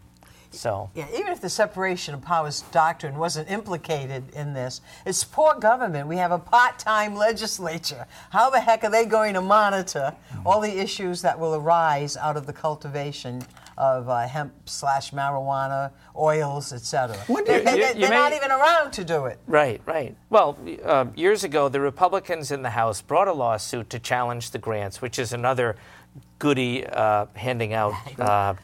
so 0.53 0.91
yeah, 0.95 1.07
even 1.15 1.33
if 1.33 1.41
the 1.41 1.49
separation 1.49 2.15
of 2.15 2.23
powers 2.23 2.63
doctrine 2.73 3.17
wasn't 3.17 3.51
implicated 3.51 4.31
in 4.35 4.53
this, 4.53 4.81
it's 5.05 5.25
poor 5.25 5.55
government. 5.59 6.09
We 6.09 6.17
have 6.17 6.33
a 6.33 6.39
part-time 6.39 7.15
legislature. 7.15 8.07
How 8.31 8.51
the 8.51 8.61
heck 8.61 8.85
are 8.85 8.91
they 8.91 9.07
going 9.07 9.35
to 9.35 9.41
monitor 9.41 10.15
all 10.45 10.61
the 10.61 10.79
issues 10.79 11.23
that 11.23 11.39
will 11.39 11.55
arise 11.55 12.17
out 12.17 12.37
of 12.37 12.47
the 12.47 12.53
cultivation 12.53 13.43
of 13.79 14.09
uh, 14.09 14.27
hemp 14.27 14.53
slash 14.67 15.13
marijuana, 15.13 15.91
oils, 16.17 16.73
etc. 16.73 17.17
They, 17.29 17.61
they, 17.65 18.05
are 18.05 18.11
not 18.11 18.33
even 18.33 18.51
around 18.51 18.93
to 18.93 19.05
do 19.05 19.27
it. 19.27 19.39
Right, 19.47 19.81
right. 19.87 20.15
Well, 20.31 20.59
uh, 20.85 21.07
years 21.15 21.45
ago, 21.45 21.69
the 21.69 21.81
Republicans 21.81 22.51
in 22.51 22.63
the 22.63 22.71
House 22.71 23.01
brought 23.01 23.29
a 23.29 23.33
lawsuit 23.33 23.91
to 23.91 23.99
challenge 23.99 24.51
the 24.51 24.59
grants, 24.59 25.01
which 25.01 25.19
is 25.19 25.33
another 25.33 25.77
goody 26.39 26.87
uh, 26.87 27.27
handing 27.35 27.73
out 27.73 27.95
uh, 28.19 28.55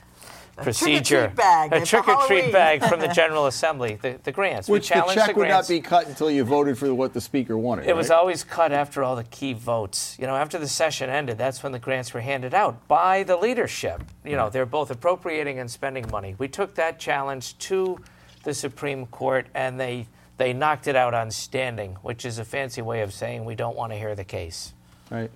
procedure. 0.62 1.24
A 1.24 1.28
trick 1.28 1.28
or 1.28 1.34
treat 1.34 1.36
bag. 1.36 1.72
A 1.72 1.86
trick 1.86 2.08
or 2.08 2.26
treat 2.26 2.52
bag 2.52 2.84
from 2.84 3.00
the 3.00 3.08
General 3.14 3.46
Assembly, 3.46 3.98
the, 4.00 4.18
the 4.22 4.32
grants. 4.32 4.68
Which 4.68 4.90
we 4.90 5.00
the 5.00 5.14
check 5.14 5.34
the 5.34 5.40
would 5.40 5.48
not 5.48 5.68
be 5.68 5.80
cut 5.80 6.06
until 6.06 6.30
you 6.30 6.44
voted 6.44 6.78
for 6.78 6.92
what 6.94 7.12
the 7.12 7.20
Speaker 7.20 7.56
wanted. 7.56 7.84
It 7.84 7.88
right? 7.88 7.96
was 7.96 8.10
always 8.10 8.44
cut 8.44 8.72
after 8.72 9.02
all 9.02 9.16
the 9.16 9.24
key 9.24 9.52
votes. 9.52 10.16
You 10.18 10.26
know, 10.26 10.36
after 10.36 10.58
the 10.58 10.68
session 10.68 11.10
ended, 11.10 11.38
that's 11.38 11.62
when 11.62 11.72
the 11.72 11.78
grants 11.78 12.12
were 12.12 12.20
handed 12.20 12.54
out 12.54 12.86
by 12.88 13.22
the 13.22 13.36
leadership. 13.36 14.02
You 14.24 14.36
know, 14.36 14.50
they're 14.50 14.66
both 14.66 14.90
appropriating 14.90 15.58
and 15.58 15.70
spending 15.70 16.08
money. 16.10 16.34
We 16.38 16.48
took 16.48 16.74
that 16.74 16.98
challenge 16.98 17.58
to 17.58 17.98
the 18.44 18.54
Supreme 18.54 19.06
Court 19.06 19.46
and 19.54 19.78
they 19.78 20.06
they 20.36 20.52
knocked 20.52 20.86
it 20.86 20.94
out 20.94 21.14
on 21.14 21.32
standing, 21.32 21.96
which 21.96 22.24
is 22.24 22.38
a 22.38 22.44
fancy 22.44 22.80
way 22.80 23.00
of 23.00 23.12
saying 23.12 23.44
we 23.44 23.56
don't 23.56 23.76
want 23.76 23.90
to 23.90 23.98
hear 23.98 24.14
the 24.14 24.22
case. 24.22 24.72
Right 25.10 25.30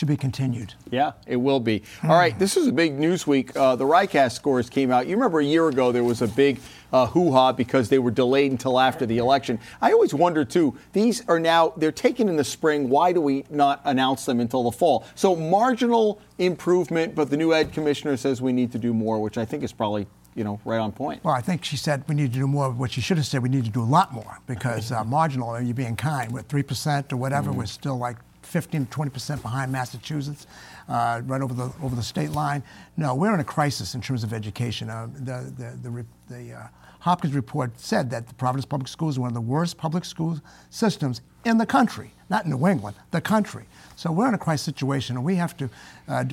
to 0.00 0.06
be 0.06 0.16
continued. 0.16 0.74
Yeah, 0.90 1.12
it 1.26 1.36
will 1.36 1.60
be. 1.60 1.82
All 2.02 2.10
right, 2.10 2.36
this 2.38 2.56
is 2.56 2.66
a 2.66 2.72
big 2.72 2.98
news 2.98 3.26
week. 3.26 3.54
Uh, 3.56 3.76
the 3.76 3.84
RICAS 3.84 4.32
scores 4.32 4.68
came 4.68 4.90
out. 4.90 5.06
You 5.06 5.14
remember 5.14 5.40
a 5.40 5.44
year 5.44 5.68
ago 5.68 5.92
there 5.92 6.04
was 6.04 6.22
a 6.22 6.28
big 6.28 6.58
uh, 6.92 7.06
hoo-ha 7.06 7.52
because 7.52 7.88
they 7.88 7.98
were 7.98 8.10
delayed 8.10 8.50
until 8.50 8.80
after 8.80 9.06
the 9.06 9.18
election. 9.18 9.58
I 9.80 9.92
always 9.92 10.12
wonder 10.12 10.44
too. 10.44 10.76
These 10.92 11.26
are 11.28 11.38
now 11.38 11.74
they're 11.76 11.92
taken 11.92 12.28
in 12.28 12.36
the 12.36 12.44
spring. 12.44 12.88
Why 12.88 13.12
do 13.12 13.20
we 13.20 13.44
not 13.50 13.80
announce 13.84 14.24
them 14.24 14.40
until 14.40 14.64
the 14.64 14.72
fall? 14.72 15.04
So 15.14 15.36
marginal 15.36 16.20
improvement, 16.38 17.14
but 17.14 17.30
the 17.30 17.36
new 17.36 17.54
ed 17.54 17.72
commissioner 17.72 18.16
says 18.16 18.42
we 18.42 18.52
need 18.52 18.72
to 18.72 18.78
do 18.78 18.92
more, 18.92 19.20
which 19.20 19.38
I 19.38 19.44
think 19.44 19.62
is 19.62 19.72
probably 19.72 20.06
you 20.34 20.44
know, 20.44 20.60
right 20.64 20.78
on 20.78 20.92
point. 20.92 21.22
Well, 21.24 21.34
I 21.34 21.40
think 21.40 21.64
she 21.64 21.76
said 21.76 22.04
we 22.08 22.14
need 22.14 22.32
to 22.32 22.38
do 22.38 22.46
more. 22.46 22.70
What 22.70 22.92
she 22.92 23.00
should 23.00 23.16
have 23.16 23.26
said, 23.26 23.42
we 23.42 23.48
need 23.48 23.64
to 23.64 23.70
do 23.70 23.82
a 23.82 23.84
lot 23.84 24.12
more 24.12 24.38
because 24.46 24.92
uh, 24.92 25.02
marginal, 25.04 25.60
you're 25.60 25.74
being 25.74 25.96
kind, 25.96 26.32
with 26.32 26.46
three 26.46 26.62
percent 26.62 27.12
or 27.12 27.16
whatever, 27.16 27.50
mm. 27.50 27.56
we're 27.56 27.66
still 27.66 27.98
like 27.98 28.16
15 28.50 28.86
to 28.86 28.90
20 28.90 29.10
percent 29.10 29.42
behind 29.42 29.70
Massachusetts, 29.70 30.46
uh, 30.88 31.22
right 31.24 31.40
over 31.40 31.54
the 31.54 31.72
over 31.82 31.94
the 31.94 32.02
state 32.02 32.30
line. 32.30 32.62
No, 32.96 33.14
we're 33.14 33.32
in 33.32 33.40
a 33.40 33.44
crisis 33.44 33.94
in 33.94 34.00
terms 34.00 34.24
of 34.24 34.32
education. 34.32 34.90
Uh, 34.90 35.08
the 35.14 35.52
the 35.56 35.90
the, 35.90 36.06
the 36.28 36.52
uh, 36.54 36.66
Hopkins 37.00 37.34
report 37.34 37.78
said 37.78 38.10
that 38.10 38.28
the 38.28 38.34
Providence 38.34 38.66
Public 38.66 38.88
Schools 38.88 39.16
are 39.16 39.22
one 39.22 39.28
of 39.28 39.34
the 39.34 39.40
worst 39.40 39.78
public 39.78 40.04
school 40.04 40.38
systems 40.68 41.22
in 41.44 41.56
the 41.56 41.64
country, 41.64 42.12
not 42.28 42.44
in 42.44 42.50
New 42.50 42.66
England, 42.66 42.96
the 43.10 43.20
country. 43.20 43.64
So 43.96 44.12
we're 44.12 44.28
in 44.28 44.34
a 44.34 44.38
crisis 44.38 44.64
situation, 44.64 45.16
and 45.16 45.24
we 45.24 45.36
have 45.36 45.56
to 45.56 45.70
uh, 46.08 46.24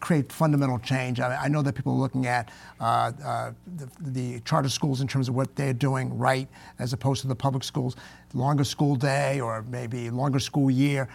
create 0.00 0.30
fundamental 0.30 0.78
change. 0.78 1.18
I, 1.20 1.44
I, 1.44 1.48
know 1.48 1.62
that 1.62 1.74
people 1.74 1.94
are 1.94 1.98
looking 1.98 2.26
at 2.26 2.50
uh, 2.80 3.12
uh, 3.24 3.52
the, 3.76 3.88
the, 4.00 4.40
charter 4.40 4.68
schools 4.68 5.00
in 5.00 5.06
terms 5.06 5.28
of 5.28 5.36
what 5.36 5.54
they're 5.54 5.72
doing 5.72 6.18
right 6.18 6.48
as 6.80 6.92
opposed 6.92 7.22
to 7.22 7.28
the 7.28 7.36
public 7.36 7.62
schools, 7.62 7.94
longer 8.34 8.64
school 8.64 8.96
day 8.96 9.40
or 9.40 9.62
maybe 9.70 10.10
longer 10.10 10.40
school 10.40 10.70
year 10.70 11.08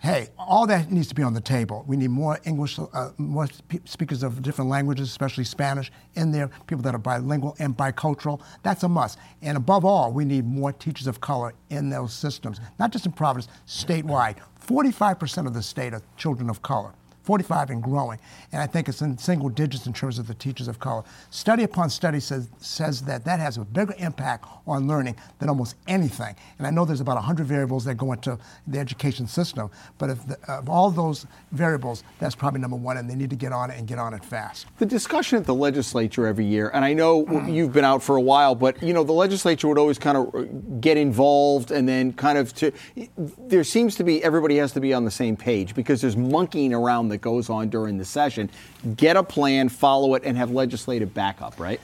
hey, 0.00 0.28
all 0.38 0.66
that 0.66 0.90
needs 0.90 1.08
to 1.08 1.14
be 1.14 1.22
on 1.22 1.34
the 1.34 1.40
table. 1.40 1.84
We 1.86 1.96
need 1.96 2.08
more 2.08 2.38
English, 2.44 2.78
uh, 2.78 3.10
more 3.18 3.48
speakers 3.84 4.22
of 4.22 4.42
different 4.42 4.70
languages, 4.70 5.08
especially 5.08 5.44
Spanish, 5.44 5.92
in 6.14 6.32
there, 6.32 6.48
people 6.66 6.82
that 6.82 6.94
are 6.94 6.98
bilingual 6.98 7.54
and 7.58 7.76
bicultural. 7.76 8.40
That's 8.62 8.82
a 8.82 8.88
must. 8.88 9.18
And 9.42 9.56
above 9.56 9.84
all, 9.84 10.12
we 10.12 10.24
need 10.24 10.46
more 10.46 10.72
teachers 10.72 11.06
of 11.06 11.20
color 11.20 11.54
in 11.68 11.90
those 11.90 12.14
systems, 12.14 12.60
not 12.78 12.92
just 12.92 13.04
in 13.04 13.12
Providence, 13.12 13.52
statewide. 13.66 14.36
45% 14.66 15.46
of 15.46 15.54
the 15.54 15.62
state 15.62 15.92
are 15.92 16.02
children 16.16 16.48
of 16.48 16.62
color. 16.62 16.92
45 17.30 17.70
and 17.70 17.80
growing. 17.80 18.18
And 18.50 18.60
I 18.60 18.66
think 18.66 18.88
it's 18.88 19.02
in 19.02 19.16
single 19.16 19.48
digits 19.48 19.86
in 19.86 19.92
terms 19.92 20.18
of 20.18 20.26
the 20.26 20.34
teachers 20.34 20.66
of 20.66 20.80
color. 20.80 21.04
Study 21.30 21.62
upon 21.62 21.88
study 21.88 22.18
says, 22.18 22.48
says 22.58 23.02
that 23.02 23.24
that 23.24 23.38
has 23.38 23.56
a 23.56 23.60
bigger 23.60 23.94
impact 23.98 24.46
on 24.66 24.88
learning 24.88 25.14
than 25.38 25.48
almost 25.48 25.76
anything. 25.86 26.34
And 26.58 26.66
I 26.66 26.70
know 26.70 26.84
there's 26.84 27.00
about 27.00 27.14
100 27.14 27.46
variables 27.46 27.84
that 27.84 27.94
go 27.94 28.10
into 28.10 28.36
the 28.66 28.80
education 28.80 29.28
system, 29.28 29.70
but 29.96 30.10
if 30.10 30.26
the, 30.26 30.38
of 30.50 30.68
all 30.68 30.90
those 30.90 31.24
variables, 31.52 32.02
that's 32.18 32.34
probably 32.34 32.60
number 32.60 32.76
one, 32.76 32.96
and 32.96 33.08
they 33.08 33.14
need 33.14 33.30
to 33.30 33.36
get 33.36 33.52
on 33.52 33.70
it 33.70 33.78
and 33.78 33.86
get 33.86 34.00
on 34.00 34.12
it 34.12 34.24
fast. 34.24 34.66
The 34.78 34.86
discussion 34.86 35.38
at 35.38 35.46
the 35.46 35.54
legislature 35.54 36.26
every 36.26 36.46
year, 36.46 36.70
and 36.74 36.84
I 36.84 36.94
know 36.94 37.46
you've 37.46 37.72
been 37.72 37.84
out 37.84 38.02
for 38.02 38.16
a 38.16 38.20
while, 38.20 38.56
but 38.56 38.82
you 38.82 38.92
know 38.92 39.04
the 39.04 39.12
legislature 39.12 39.68
would 39.68 39.78
always 39.78 40.00
kind 40.00 40.18
of 40.18 40.80
get 40.80 40.96
involved 40.96 41.70
and 41.70 41.88
then 41.88 42.12
kind 42.12 42.38
of 42.38 42.52
to. 42.56 42.72
There 43.16 43.62
seems 43.62 43.94
to 43.96 44.02
be 44.02 44.20
everybody 44.24 44.56
has 44.56 44.72
to 44.72 44.80
be 44.80 44.92
on 44.92 45.04
the 45.04 45.12
same 45.12 45.36
page 45.36 45.76
because 45.76 46.00
there's 46.00 46.16
monkeying 46.16 46.74
around 46.74 47.08
that 47.20 47.28
goes 47.28 47.50
on 47.50 47.68
during 47.68 47.98
the 47.98 48.04
session. 48.04 48.50
Get 48.96 49.16
a 49.16 49.22
plan, 49.22 49.68
follow 49.68 50.14
it, 50.14 50.22
and 50.24 50.36
have 50.36 50.50
legislative 50.50 51.12
backup, 51.14 51.58
right? 51.58 51.80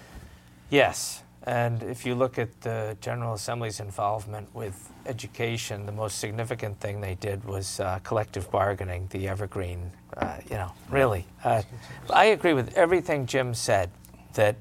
Yes. 0.70 1.22
And 1.44 1.82
if 1.84 2.04
you 2.04 2.16
look 2.16 2.38
at 2.38 2.60
the 2.62 2.96
General 3.00 3.34
Assembly's 3.34 3.78
involvement 3.78 4.52
with 4.52 4.90
education, 5.06 5.86
the 5.86 5.92
most 5.92 6.18
significant 6.18 6.80
thing 6.80 7.00
they 7.00 7.14
did 7.14 7.44
was 7.44 7.78
uh, 7.78 8.00
collective 8.02 8.50
bargaining, 8.50 9.06
the 9.10 9.28
evergreen. 9.28 9.92
Uh, 10.16 10.38
you 10.50 10.56
know, 10.56 10.72
really. 10.90 11.24
Uh, 11.44 11.62
I 12.10 12.26
agree 12.26 12.52
with 12.52 12.76
everything 12.76 13.26
Jim 13.26 13.54
said, 13.54 13.90
that 14.34 14.56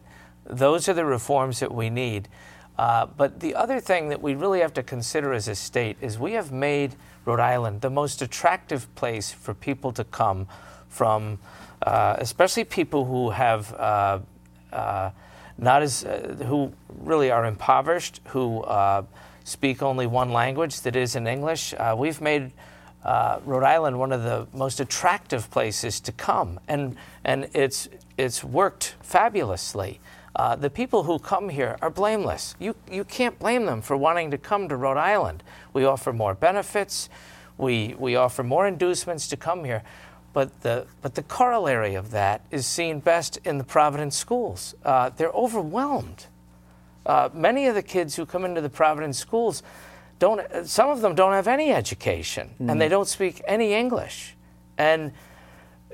those 0.45 0.87
are 0.87 0.93
the 0.93 1.05
reforms 1.05 1.59
that 1.59 1.73
we 1.73 1.89
need. 1.89 2.27
Uh, 2.77 3.05
but 3.05 3.39
the 3.39 3.55
other 3.55 3.79
thing 3.79 4.09
that 4.09 4.21
we 4.21 4.35
really 4.35 4.59
have 4.59 4.73
to 4.73 4.83
consider 4.83 5.33
as 5.33 5.47
a 5.47 5.55
state 5.55 5.97
is 6.01 6.19
we 6.19 6.33
have 6.33 6.51
made 6.51 6.95
Rhode 7.23 7.39
Island 7.39 7.81
the 7.81 7.89
most 7.89 8.21
attractive 8.21 8.93
place 8.95 9.31
for 9.31 9.53
people 9.53 9.91
to 9.93 10.03
come 10.03 10.47
from, 10.89 11.39
uh, 11.81 12.15
especially 12.19 12.63
people 12.63 13.05
who 13.05 13.29
have 13.31 13.73
uh, 13.73 14.19
uh 14.71 15.11
not 15.57 15.81
as 15.81 16.03
uh, 16.03 16.35
who 16.47 16.73
really 16.99 17.31
are 17.31 17.45
impoverished, 17.45 18.19
who 18.25 18.61
uh, 18.63 19.03
speak 19.45 19.81
only 19.81 20.05
one 20.05 20.33
language 20.33 20.81
that 20.81 20.97
is 20.97 21.15
in 21.15 21.27
English. 21.27 21.73
we've 21.95 22.19
made 22.19 22.51
Rhode 23.05 23.63
Island 23.63 23.97
one 23.97 24.11
of 24.11 24.23
the 24.23 24.47
most 24.53 24.81
attractive 24.81 25.49
places 25.51 26.01
to 26.01 26.11
come, 26.11 26.59
and 26.67 26.97
and 27.23 27.47
it's 27.53 27.87
it's 28.17 28.43
worked 28.43 28.95
fabulously. 29.01 30.01
Uh, 30.35 30.55
the 30.55 30.69
people 30.69 31.03
who 31.03 31.17
come 31.17 31.49
here 31.49 31.77
are 31.81 31.89
blameless. 31.89 32.55
You, 32.59 32.75
you 32.91 33.05
can't 33.05 33.39
blame 33.39 33.65
them 33.65 33.81
for 33.81 33.95
wanting 33.95 34.31
to 34.31 34.37
come 34.37 34.67
to 34.67 34.75
Rhode 34.75 34.97
Island. 34.97 35.43
We 35.73 35.85
offer 35.85 36.11
more 36.11 36.35
benefits, 36.35 37.09
we, 37.57 37.95
we 37.97 38.15
offer 38.15 38.43
more 38.43 38.67
inducements 38.67 39.27
to 39.29 39.37
come 39.37 39.63
here. 39.63 39.83
But 40.33 40.61
the, 40.61 40.85
but 41.01 41.15
the 41.15 41.23
corollary 41.23 41.95
of 41.95 42.11
that 42.11 42.41
is 42.51 42.67
seen 42.67 42.99
best 42.99 43.37
in 43.45 43.57
the 43.57 43.63
Providence 43.63 44.17
schools. 44.17 44.75
Uh, 44.83 45.09
they're 45.09 45.29
overwhelmed. 45.29 46.25
Uh, 47.05 47.29
many 47.33 47.67
of 47.67 47.75
the 47.75 47.83
kids 47.83 48.17
who 48.17 48.25
come 48.25 48.43
into 48.43 48.59
the 48.59 48.69
Providence 48.69 49.17
schools 49.17 49.63
don't, 50.19 50.41
some 50.67 50.89
of 50.89 50.99
them 50.99 51.15
don't 51.15 51.31
have 51.31 51.47
any 51.47 51.71
education 51.71 52.49
mm. 52.59 52.69
and 52.69 52.81
they 52.81 52.89
don't 52.89 53.07
speak 53.07 53.41
any 53.47 53.73
English. 53.73 54.35
And 54.77 55.13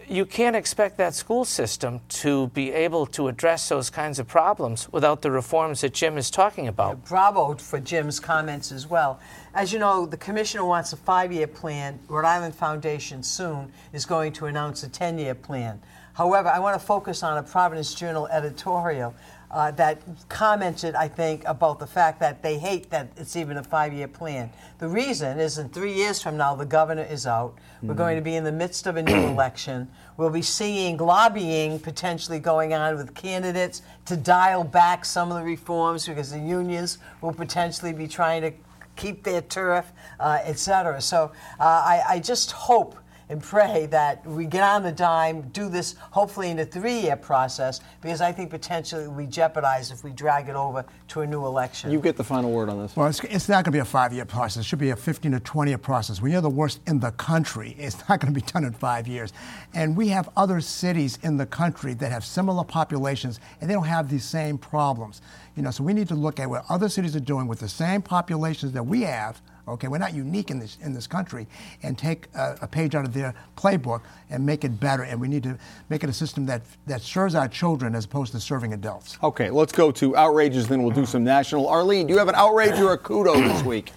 you 0.07 0.25
can't 0.25 0.55
expect 0.55 0.97
that 0.97 1.13
school 1.13 1.45
system 1.45 2.01
to 2.09 2.47
be 2.47 2.71
able 2.71 3.05
to 3.07 3.27
address 3.27 3.69
those 3.69 3.89
kinds 3.89 4.19
of 4.19 4.27
problems 4.27 4.91
without 4.91 5.21
the 5.21 5.31
reforms 5.31 5.81
that 5.81 5.93
Jim 5.93 6.17
is 6.17 6.29
talking 6.29 6.67
about. 6.67 6.97
Yeah, 6.97 7.09
bravo 7.09 7.55
for 7.55 7.79
Jim's 7.79 8.19
comments 8.19 8.71
as 8.71 8.87
well. 8.87 9.19
As 9.53 9.71
you 9.71 9.79
know, 9.79 10.05
the 10.05 10.17
commissioner 10.17 10.65
wants 10.65 10.93
a 10.93 10.97
five 10.97 11.31
year 11.31 11.47
plan. 11.47 11.99
Rhode 12.07 12.25
Island 12.25 12.55
Foundation 12.55 13.23
soon 13.23 13.71
is 13.93 14.05
going 14.05 14.33
to 14.33 14.45
announce 14.45 14.83
a 14.83 14.89
10 14.89 15.17
year 15.17 15.35
plan. 15.35 15.81
However, 16.13 16.49
I 16.49 16.59
want 16.59 16.79
to 16.79 16.85
focus 16.85 17.23
on 17.23 17.37
a 17.37 17.43
Providence 17.43 17.93
Journal 17.93 18.27
editorial 18.27 19.15
uh, 19.51 19.69
that 19.71 20.01
commented, 20.29 20.95
I 20.95 21.07
think, 21.07 21.43
about 21.45 21.77
the 21.77 21.87
fact 21.87 22.19
that 22.21 22.41
they 22.41 22.57
hate 22.57 22.89
that 22.89 23.09
it's 23.17 23.35
even 23.35 23.57
a 23.57 23.63
five 23.63 23.93
year 23.93 24.07
plan. 24.07 24.49
The 24.79 24.87
reason 24.87 25.39
is 25.39 25.57
in 25.57 25.69
three 25.69 25.93
years 25.93 26.21
from 26.21 26.37
now, 26.37 26.55
the 26.55 26.65
governor 26.65 27.03
is 27.03 27.27
out. 27.27 27.55
We're 27.81 27.89
mm-hmm. 27.89 27.97
going 27.97 28.15
to 28.15 28.21
be 28.21 28.35
in 28.35 28.43
the 28.43 28.51
midst 28.51 28.87
of 28.87 28.95
a 28.95 29.03
new 29.03 29.27
election. 29.27 29.89
We'll 30.15 30.29
be 30.29 30.41
seeing 30.41 30.97
lobbying 30.97 31.79
potentially 31.79 32.39
going 32.39 32.73
on 32.73 32.95
with 32.95 33.13
candidates 33.13 33.81
to 34.05 34.15
dial 34.15 34.63
back 34.63 35.03
some 35.03 35.31
of 35.31 35.37
the 35.37 35.43
reforms 35.43 36.07
because 36.07 36.31
the 36.31 36.39
unions 36.39 36.99
will 37.19 37.33
potentially 37.33 37.93
be 37.93 38.07
trying 38.07 38.41
to 38.43 38.53
keep 38.95 39.23
their 39.23 39.41
turf, 39.41 39.91
uh, 40.19 40.39
et 40.43 40.59
cetera. 40.59 41.01
So 41.01 41.31
uh, 41.59 41.63
I, 41.63 42.03
I 42.07 42.19
just 42.19 42.51
hope 42.51 42.95
and 43.31 43.41
pray 43.41 43.85
that 43.85 44.27
we 44.27 44.45
get 44.45 44.61
on 44.61 44.83
the 44.83 44.91
dime, 44.91 45.41
do 45.53 45.69
this 45.69 45.95
hopefully 46.11 46.49
in 46.49 46.59
a 46.59 46.65
three-year 46.65 47.15
process, 47.15 47.79
because 48.01 48.19
I 48.19 48.33
think 48.33 48.49
potentially 48.49 49.07
we 49.07 49.25
jeopardize 49.25 49.89
if 49.89 50.03
we 50.03 50.11
drag 50.11 50.49
it 50.49 50.55
over 50.57 50.83
to 51.07 51.21
a 51.21 51.27
new 51.27 51.45
election. 51.45 51.91
You 51.91 52.01
get 52.01 52.17
the 52.17 52.25
final 52.25 52.51
word 52.51 52.67
on 52.67 52.81
this. 52.81 52.93
Well, 52.93 53.07
it's, 53.07 53.21
it's 53.23 53.47
not 53.47 53.63
going 53.63 53.71
to 53.71 53.71
be 53.71 53.79
a 53.79 53.85
five-year 53.85 54.25
process. 54.25 54.65
It 54.65 54.67
should 54.67 54.79
be 54.79 54.89
a 54.89 54.97
15 54.97 55.31
to 55.31 55.39
20-year 55.39 55.77
process. 55.77 56.21
When 56.21 56.33
you're 56.33 56.41
the 56.41 56.49
worst 56.49 56.81
in 56.87 56.99
the 56.99 57.11
country, 57.11 57.73
it's 57.79 57.97
not 58.09 58.19
going 58.19 58.33
to 58.33 58.37
be 58.37 58.45
done 58.45 58.65
in 58.65 58.73
five 58.73 59.07
years. 59.07 59.31
And 59.73 59.95
we 59.95 60.09
have 60.09 60.27
other 60.35 60.59
cities 60.59 61.17
in 61.23 61.37
the 61.37 61.45
country 61.45 61.93
that 61.93 62.11
have 62.11 62.25
similar 62.25 62.65
populations, 62.65 63.39
and 63.61 63.69
they 63.69 63.73
don't 63.73 63.85
have 63.85 64.09
these 64.09 64.25
same 64.25 64.57
problems. 64.57 65.21
You 65.55 65.63
know, 65.63 65.71
so 65.71 65.85
we 65.85 65.93
need 65.93 66.09
to 66.09 66.15
look 66.15 66.37
at 66.41 66.49
what 66.49 66.65
other 66.69 66.89
cities 66.89 67.15
are 67.15 67.21
doing 67.21 67.47
with 67.47 67.61
the 67.61 67.69
same 67.69 68.01
populations 68.01 68.73
that 68.73 68.83
we 68.83 69.03
have. 69.03 69.41
Okay, 69.67 69.87
we're 69.87 69.97
not 69.97 70.13
unique 70.13 70.51
in 70.51 70.59
this 70.59 70.77
in 70.81 70.93
this 70.93 71.07
country, 71.07 71.47
and 71.83 71.97
take 71.97 72.27
a, 72.35 72.57
a 72.61 72.67
page 72.67 72.95
out 72.95 73.05
of 73.05 73.13
their 73.13 73.33
playbook 73.57 74.01
and 74.29 74.45
make 74.45 74.63
it 74.63 74.79
better. 74.79 75.03
And 75.03 75.19
we 75.19 75.27
need 75.27 75.43
to 75.43 75.57
make 75.89 76.03
it 76.03 76.09
a 76.09 76.13
system 76.13 76.45
that 76.47 76.63
that 76.87 77.01
serves 77.01 77.35
our 77.35 77.47
children 77.47 77.95
as 77.95 78.05
opposed 78.05 78.31
to 78.33 78.39
serving 78.39 78.73
adults. 78.73 79.17
Okay, 79.23 79.49
let's 79.49 79.71
go 79.71 79.91
to 79.91 80.15
outrages, 80.15 80.67
then 80.67 80.83
we'll 80.83 80.95
do 80.95 81.05
some 81.05 81.23
national. 81.23 81.67
Arlene, 81.67 82.07
do 82.07 82.13
you 82.13 82.19
have 82.19 82.29
an 82.29 82.35
outrage 82.35 82.79
or 82.79 82.93
a 82.93 82.97
kudo 82.97 83.35
this 83.35 83.63
week? 83.63 83.91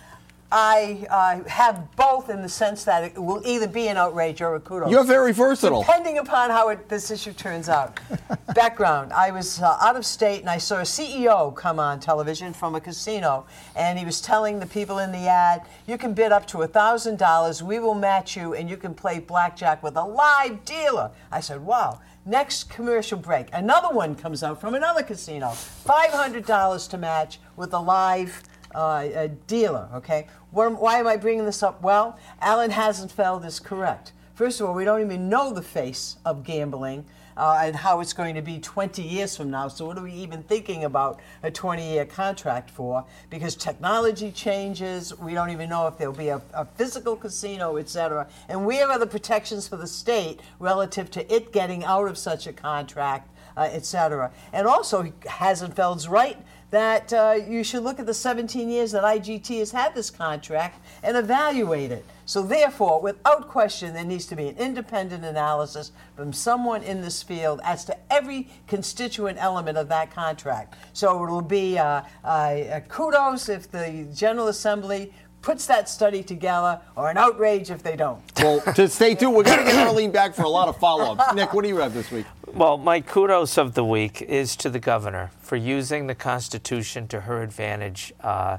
I 0.56 1.04
uh, 1.10 1.48
have 1.48 1.96
both 1.96 2.30
in 2.30 2.40
the 2.40 2.48
sense 2.48 2.84
that 2.84 3.02
it 3.02 3.20
will 3.20 3.42
either 3.44 3.66
be 3.66 3.88
an 3.88 3.96
outrage 3.96 4.40
or 4.40 4.54
a 4.54 4.60
kudos. 4.60 4.88
You're 4.88 5.02
very 5.02 5.32
versatile. 5.32 5.80
Depending 5.80 6.18
upon 6.18 6.50
how 6.50 6.68
it, 6.68 6.88
this 6.88 7.10
issue 7.10 7.32
turns 7.32 7.68
out. 7.68 7.98
Background 8.54 9.12
I 9.12 9.32
was 9.32 9.60
uh, 9.60 9.76
out 9.80 9.96
of 9.96 10.06
state 10.06 10.42
and 10.42 10.48
I 10.48 10.58
saw 10.58 10.76
a 10.76 10.82
CEO 10.82 11.52
come 11.56 11.80
on 11.80 11.98
television 11.98 12.52
from 12.52 12.76
a 12.76 12.80
casino, 12.80 13.46
and 13.74 13.98
he 13.98 14.04
was 14.04 14.20
telling 14.20 14.60
the 14.60 14.66
people 14.66 14.98
in 14.98 15.10
the 15.10 15.26
ad, 15.26 15.62
You 15.88 15.98
can 15.98 16.14
bid 16.14 16.30
up 16.30 16.46
to 16.48 16.58
$1,000, 16.58 17.62
we 17.62 17.80
will 17.80 17.96
match 17.96 18.36
you, 18.36 18.54
and 18.54 18.70
you 18.70 18.76
can 18.76 18.94
play 18.94 19.18
blackjack 19.18 19.82
with 19.82 19.96
a 19.96 20.04
live 20.04 20.64
dealer. 20.64 21.10
I 21.32 21.40
said, 21.40 21.66
Wow. 21.66 22.00
Next 22.26 22.70
commercial 22.70 23.18
break, 23.18 23.48
another 23.52 23.92
one 23.92 24.14
comes 24.14 24.44
out 24.44 24.60
from 24.60 24.74
another 24.74 25.02
casino. 25.02 25.48
$500 25.48 26.88
to 26.90 26.96
match 26.96 27.40
with 27.56 27.74
a 27.74 27.78
live 27.80 28.40
uh, 28.74 29.08
a 29.14 29.28
dealer, 29.28 29.88
okay? 29.94 30.26
Why 30.54 31.00
am 31.00 31.08
I 31.08 31.16
bringing 31.16 31.46
this 31.46 31.64
up? 31.64 31.82
Well, 31.82 32.16
Alan 32.40 32.70
Hassenfeld 32.70 33.44
is 33.44 33.58
correct. 33.58 34.12
First 34.34 34.60
of 34.60 34.68
all, 34.68 34.74
we 34.74 34.84
don't 34.84 35.00
even 35.00 35.28
know 35.28 35.52
the 35.52 35.62
face 35.62 36.16
of 36.24 36.44
gambling 36.44 37.06
uh, 37.36 37.58
and 37.60 37.74
how 37.74 37.98
it's 37.98 38.12
going 38.12 38.36
to 38.36 38.42
be 38.42 38.60
20 38.60 39.02
years 39.02 39.36
from 39.36 39.50
now. 39.50 39.66
So, 39.66 39.84
what 39.84 39.98
are 39.98 40.02
we 40.04 40.12
even 40.12 40.44
thinking 40.44 40.84
about 40.84 41.18
a 41.42 41.50
20 41.50 41.94
year 41.94 42.04
contract 42.04 42.70
for? 42.70 43.04
Because 43.30 43.56
technology 43.56 44.30
changes. 44.30 45.18
We 45.18 45.34
don't 45.34 45.50
even 45.50 45.70
know 45.70 45.88
if 45.88 45.98
there'll 45.98 46.14
be 46.14 46.28
a, 46.28 46.40
a 46.52 46.64
physical 46.64 47.16
casino, 47.16 47.74
et 47.74 47.88
cetera. 47.88 48.28
And 48.48 48.64
where 48.64 48.88
are 48.88 48.98
the 49.00 49.08
protections 49.08 49.66
for 49.66 49.76
the 49.76 49.88
state 49.88 50.38
relative 50.60 51.10
to 51.12 51.34
it 51.34 51.52
getting 51.52 51.82
out 51.84 52.06
of 52.06 52.16
such 52.16 52.46
a 52.46 52.52
contract, 52.52 53.28
uh, 53.56 53.68
et 53.72 53.84
cetera? 53.84 54.30
And 54.52 54.68
also, 54.68 55.02
Hassenfeld's 55.02 56.06
right 56.06 56.38
that 56.74 57.12
uh, 57.12 57.36
you 57.48 57.62
should 57.62 57.84
look 57.84 58.00
at 58.00 58.06
the 58.06 58.12
17 58.12 58.68
years 58.68 58.90
that 58.90 59.04
IGT 59.04 59.60
has 59.60 59.70
had 59.70 59.94
this 59.94 60.10
contract 60.10 60.84
and 61.04 61.16
evaluate 61.16 61.92
it. 61.92 62.04
So, 62.26 62.42
therefore, 62.42 63.00
without 63.00 63.46
question, 63.48 63.94
there 63.94 64.04
needs 64.04 64.26
to 64.26 64.34
be 64.34 64.48
an 64.48 64.56
independent 64.56 65.24
analysis 65.24 65.92
from 66.16 66.32
someone 66.32 66.82
in 66.82 67.00
this 67.00 67.22
field 67.22 67.60
as 67.62 67.84
to 67.84 67.96
every 68.10 68.48
constituent 68.66 69.38
element 69.40 69.78
of 69.78 69.88
that 69.90 70.12
contract. 70.12 70.74
So, 70.94 71.22
it 71.22 71.30
will 71.30 71.42
be 71.42 71.78
uh, 71.78 72.02
uh, 72.24 72.80
kudos 72.88 73.48
if 73.48 73.70
the 73.70 74.08
General 74.12 74.48
Assembly 74.48 75.12
puts 75.42 75.66
that 75.66 75.88
study 75.88 76.22
together, 76.22 76.80
or 76.96 77.10
an 77.10 77.18
outrage 77.18 77.70
if 77.70 77.82
they 77.82 77.94
don't. 77.94 78.20
Well, 78.40 78.60
to 78.74 78.88
stay 78.88 79.14
tuned, 79.14 79.36
we're 79.36 79.44
going 79.44 79.58
to 79.58 79.64
get 79.64 79.86
Arlene 79.86 80.10
back 80.10 80.34
for 80.34 80.42
a 80.42 80.48
lot 80.48 80.68
of 80.68 80.78
follow 80.78 81.12
ups. 81.12 81.34
Nick, 81.34 81.52
what 81.52 81.62
do 81.62 81.68
you 81.68 81.76
have 81.76 81.92
this 81.94 82.10
week? 82.10 82.24
Well, 82.56 82.78
my 82.78 83.00
kudos 83.00 83.58
of 83.58 83.74
the 83.74 83.84
week 83.84 84.22
is 84.22 84.54
to 84.58 84.70
the 84.70 84.78
governor 84.78 85.32
for 85.40 85.56
using 85.56 86.06
the 86.06 86.14
Constitution 86.14 87.08
to 87.08 87.22
her 87.22 87.42
advantage 87.42 88.12
uh, 88.20 88.58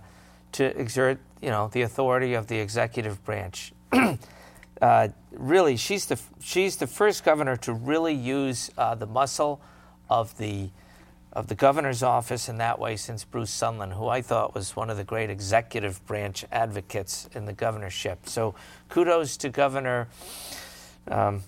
to 0.51 0.77
exert, 0.77 1.17
you 1.41 1.49
know, 1.49 1.69
the 1.69 1.83
authority 1.83 2.33
of 2.33 2.47
the 2.47 2.59
executive 2.59 3.23
branch. 3.23 3.71
uh, 4.81 5.07
really, 5.31 5.77
she's 5.77 6.07
the 6.07 6.19
she's 6.41 6.75
the 6.75 6.87
first 6.87 7.23
governor 7.23 7.55
to 7.55 7.71
really 7.71 8.13
use 8.13 8.69
uh, 8.77 8.95
the 8.95 9.05
muscle 9.05 9.61
of 10.09 10.37
the 10.39 10.71
of 11.31 11.47
the 11.47 11.55
governor's 11.55 12.03
office 12.03 12.49
in 12.49 12.57
that 12.57 12.77
way 12.77 12.97
since 12.97 13.23
Bruce 13.23 13.57
Sundlun, 13.57 13.93
who 13.93 14.09
I 14.09 14.21
thought 14.21 14.53
was 14.53 14.75
one 14.75 14.89
of 14.89 14.97
the 14.97 15.05
great 15.05 15.29
executive 15.29 16.05
branch 16.05 16.43
advocates 16.51 17.29
in 17.33 17.45
the 17.45 17.53
governorship. 17.53 18.27
So 18.27 18.55
kudos 18.89 19.37
to 19.37 19.47
Governor. 19.47 20.09
Um, 21.07 21.43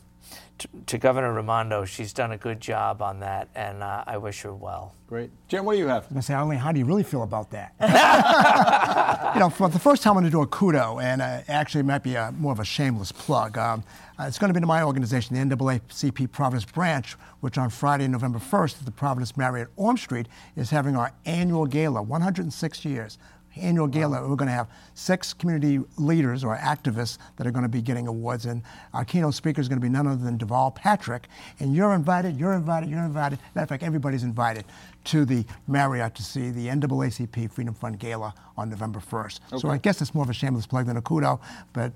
to, 0.58 0.68
to, 0.88 0.98
Governor 0.98 1.34
Raimondo, 1.34 1.86
she's 1.86 2.14
done 2.14 2.32
a 2.32 2.38
good 2.38 2.60
job 2.60 3.02
on 3.02 3.20
that, 3.20 3.50
and 3.56 3.84
uh, 3.84 4.04
I 4.06 4.18
wish 4.18 4.42
her 4.42 4.54
well. 4.54 4.94
Great, 5.08 5.30
Jim. 5.48 5.64
What 5.64 5.74
do 5.74 5.80
you 5.80 5.88
have? 5.88 6.04
I'm 6.04 6.10
going 6.10 6.22
to 6.22 6.26
say, 6.26 6.34
Arlene, 6.34 6.60
how 6.60 6.72
do 6.72 6.80
you 6.80 6.86
really 6.86 7.04
feel 7.04 7.24
about 7.24 7.52
that? 7.52 7.74
you 9.36 9.40
know, 9.40 9.50
for 9.50 9.70
the 9.70 9.80
first 9.80 10.04
time, 10.04 10.18
I'm 10.18 10.24
going 10.24 10.26
to 10.26 10.32
do 10.32 10.42
a 10.42 10.48
kudo, 10.48 11.02
and 11.02 11.22
uh, 11.22 11.42
actually, 11.48 11.82
it 11.82 11.86
might 11.86 12.04
be 12.04 12.16
a, 12.16 12.32
more 12.34 12.52
of 12.52 12.60
a 12.60 12.66
shameless 12.66 13.12
plug. 13.12 13.58
Um, 13.58 13.84
uh, 14.20 14.24
it's 14.24 14.38
going 14.38 14.50
to 14.50 14.54
be 14.54 14.60
to 14.60 14.68
my 14.68 14.84
organization, 14.84 15.36
the 15.36 15.56
NAACP 15.56 16.32
Providence 16.32 16.66
Branch, 16.66 17.14
which 17.40 17.58
on 17.58 17.70
Friday, 17.70 18.08
November 18.08 18.40
1st, 18.40 18.80
at 18.80 18.86
the 18.86 18.92
Providence 18.92 19.38
Marriott 19.38 19.70
Orm 19.76 19.96
Street, 19.96 20.28
is 20.56 20.72
having 20.72 20.96
our 20.96 21.14
annual 21.26 21.66
gala, 21.66 22.02
106 22.02 22.86
years 22.86 23.18
annual 23.60 23.88
gala. 23.88 24.28
We're 24.28 24.36
going 24.36 24.48
to 24.48 24.54
have 24.54 24.68
six 24.94 25.34
community 25.34 25.80
leaders 25.98 26.44
or 26.44 26.56
activists 26.58 27.18
that 27.38 27.48
are 27.48 27.52
going 27.52 27.64
to 27.64 27.70
be 27.70 27.82
getting 27.82 28.08
awards, 28.08 28.46
and 28.46 28.62
our 28.94 29.06
keynote 29.06 29.34
speaker 29.34 29.62
is 29.62 29.68
going 29.68 29.80
to 29.80 29.86
be 29.86 29.90
none 29.90 30.08
other 30.08 30.24
than 30.24 30.38
Deval 30.38 30.74
Patrick. 30.74 31.28
And 31.60 31.76
you're 31.76 31.94
invited, 31.94 32.38
you're 32.38 32.54
invited, 32.54 32.90
you're 32.90 33.04
invited. 33.04 33.40
Matter 33.56 33.64
of 33.64 33.70
fact, 33.70 33.84
everybody's 33.84 34.24
invited 34.24 34.66
to 35.06 35.26
the 35.26 35.46
Marriott 35.68 36.16
to 36.16 36.24
see 36.24 36.50
the 36.50 36.68
NAACP 36.68 37.52
Freedom 37.52 37.74
Fund 37.74 38.00
Gala 38.00 38.34
on 38.58 38.70
November 38.70 39.00
1st. 39.00 39.40
Okay. 39.54 39.58
So 39.60 39.70
I 39.70 39.78
guess 39.78 40.02
it's 40.02 40.14
more 40.14 40.24
of 40.24 40.30
a 40.30 40.34
shameless 40.34 40.68
plug 40.68 40.86
than 40.86 40.98
a 40.98 41.02
kudo, 41.02 41.40
but 41.74 41.94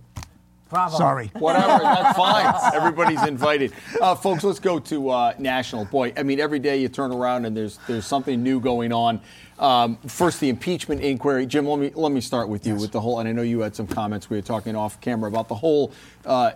Bravo. 0.72 0.98
Sorry. 0.98 1.28
Whatever, 1.38 1.84
that's 1.84 2.18
fine. 2.18 2.74
Everybody's 2.74 3.22
invited. 3.24 3.74
Uh, 4.00 4.16
folks, 4.16 4.44
let's 4.44 4.60
go 4.60 4.80
to 4.80 5.10
uh, 5.10 5.34
national. 5.38 5.84
Boy, 5.86 6.14
I 6.16 6.24
mean, 6.24 6.40
every 6.40 6.60
day 6.60 6.78
you 6.78 6.88
turn 6.88 7.12
around 7.12 7.46
and 7.46 7.56
there's 7.56 7.78
there's 7.88 8.06
something 8.06 8.42
new 8.42 8.62
going 8.62 8.94
on. 8.94 9.20
Um, 9.60 9.98
first, 10.08 10.40
the 10.40 10.48
impeachment 10.48 11.02
inquiry. 11.02 11.46
Jim, 11.46 11.68
let 11.68 11.78
me 11.78 11.92
let 11.94 12.14
me 12.14 12.22
start 12.22 12.48
with 12.48 12.66
you 12.66 12.74
yes. 12.74 12.82
with 12.82 12.92
the 12.94 13.02
whole. 13.02 13.20
And 13.20 13.28
I 13.28 13.34
know 13.34 13.42
you 13.42 13.60
had 13.60 13.76
some 13.76 13.86
comments. 13.86 14.30
We 14.30 14.38
were 14.38 14.42
talking 14.42 14.76
off 14.76 15.00
camera 15.02 15.30
about 15.30 15.50
the 15.50 15.56
whole 15.56 15.92
uh, 16.26 16.52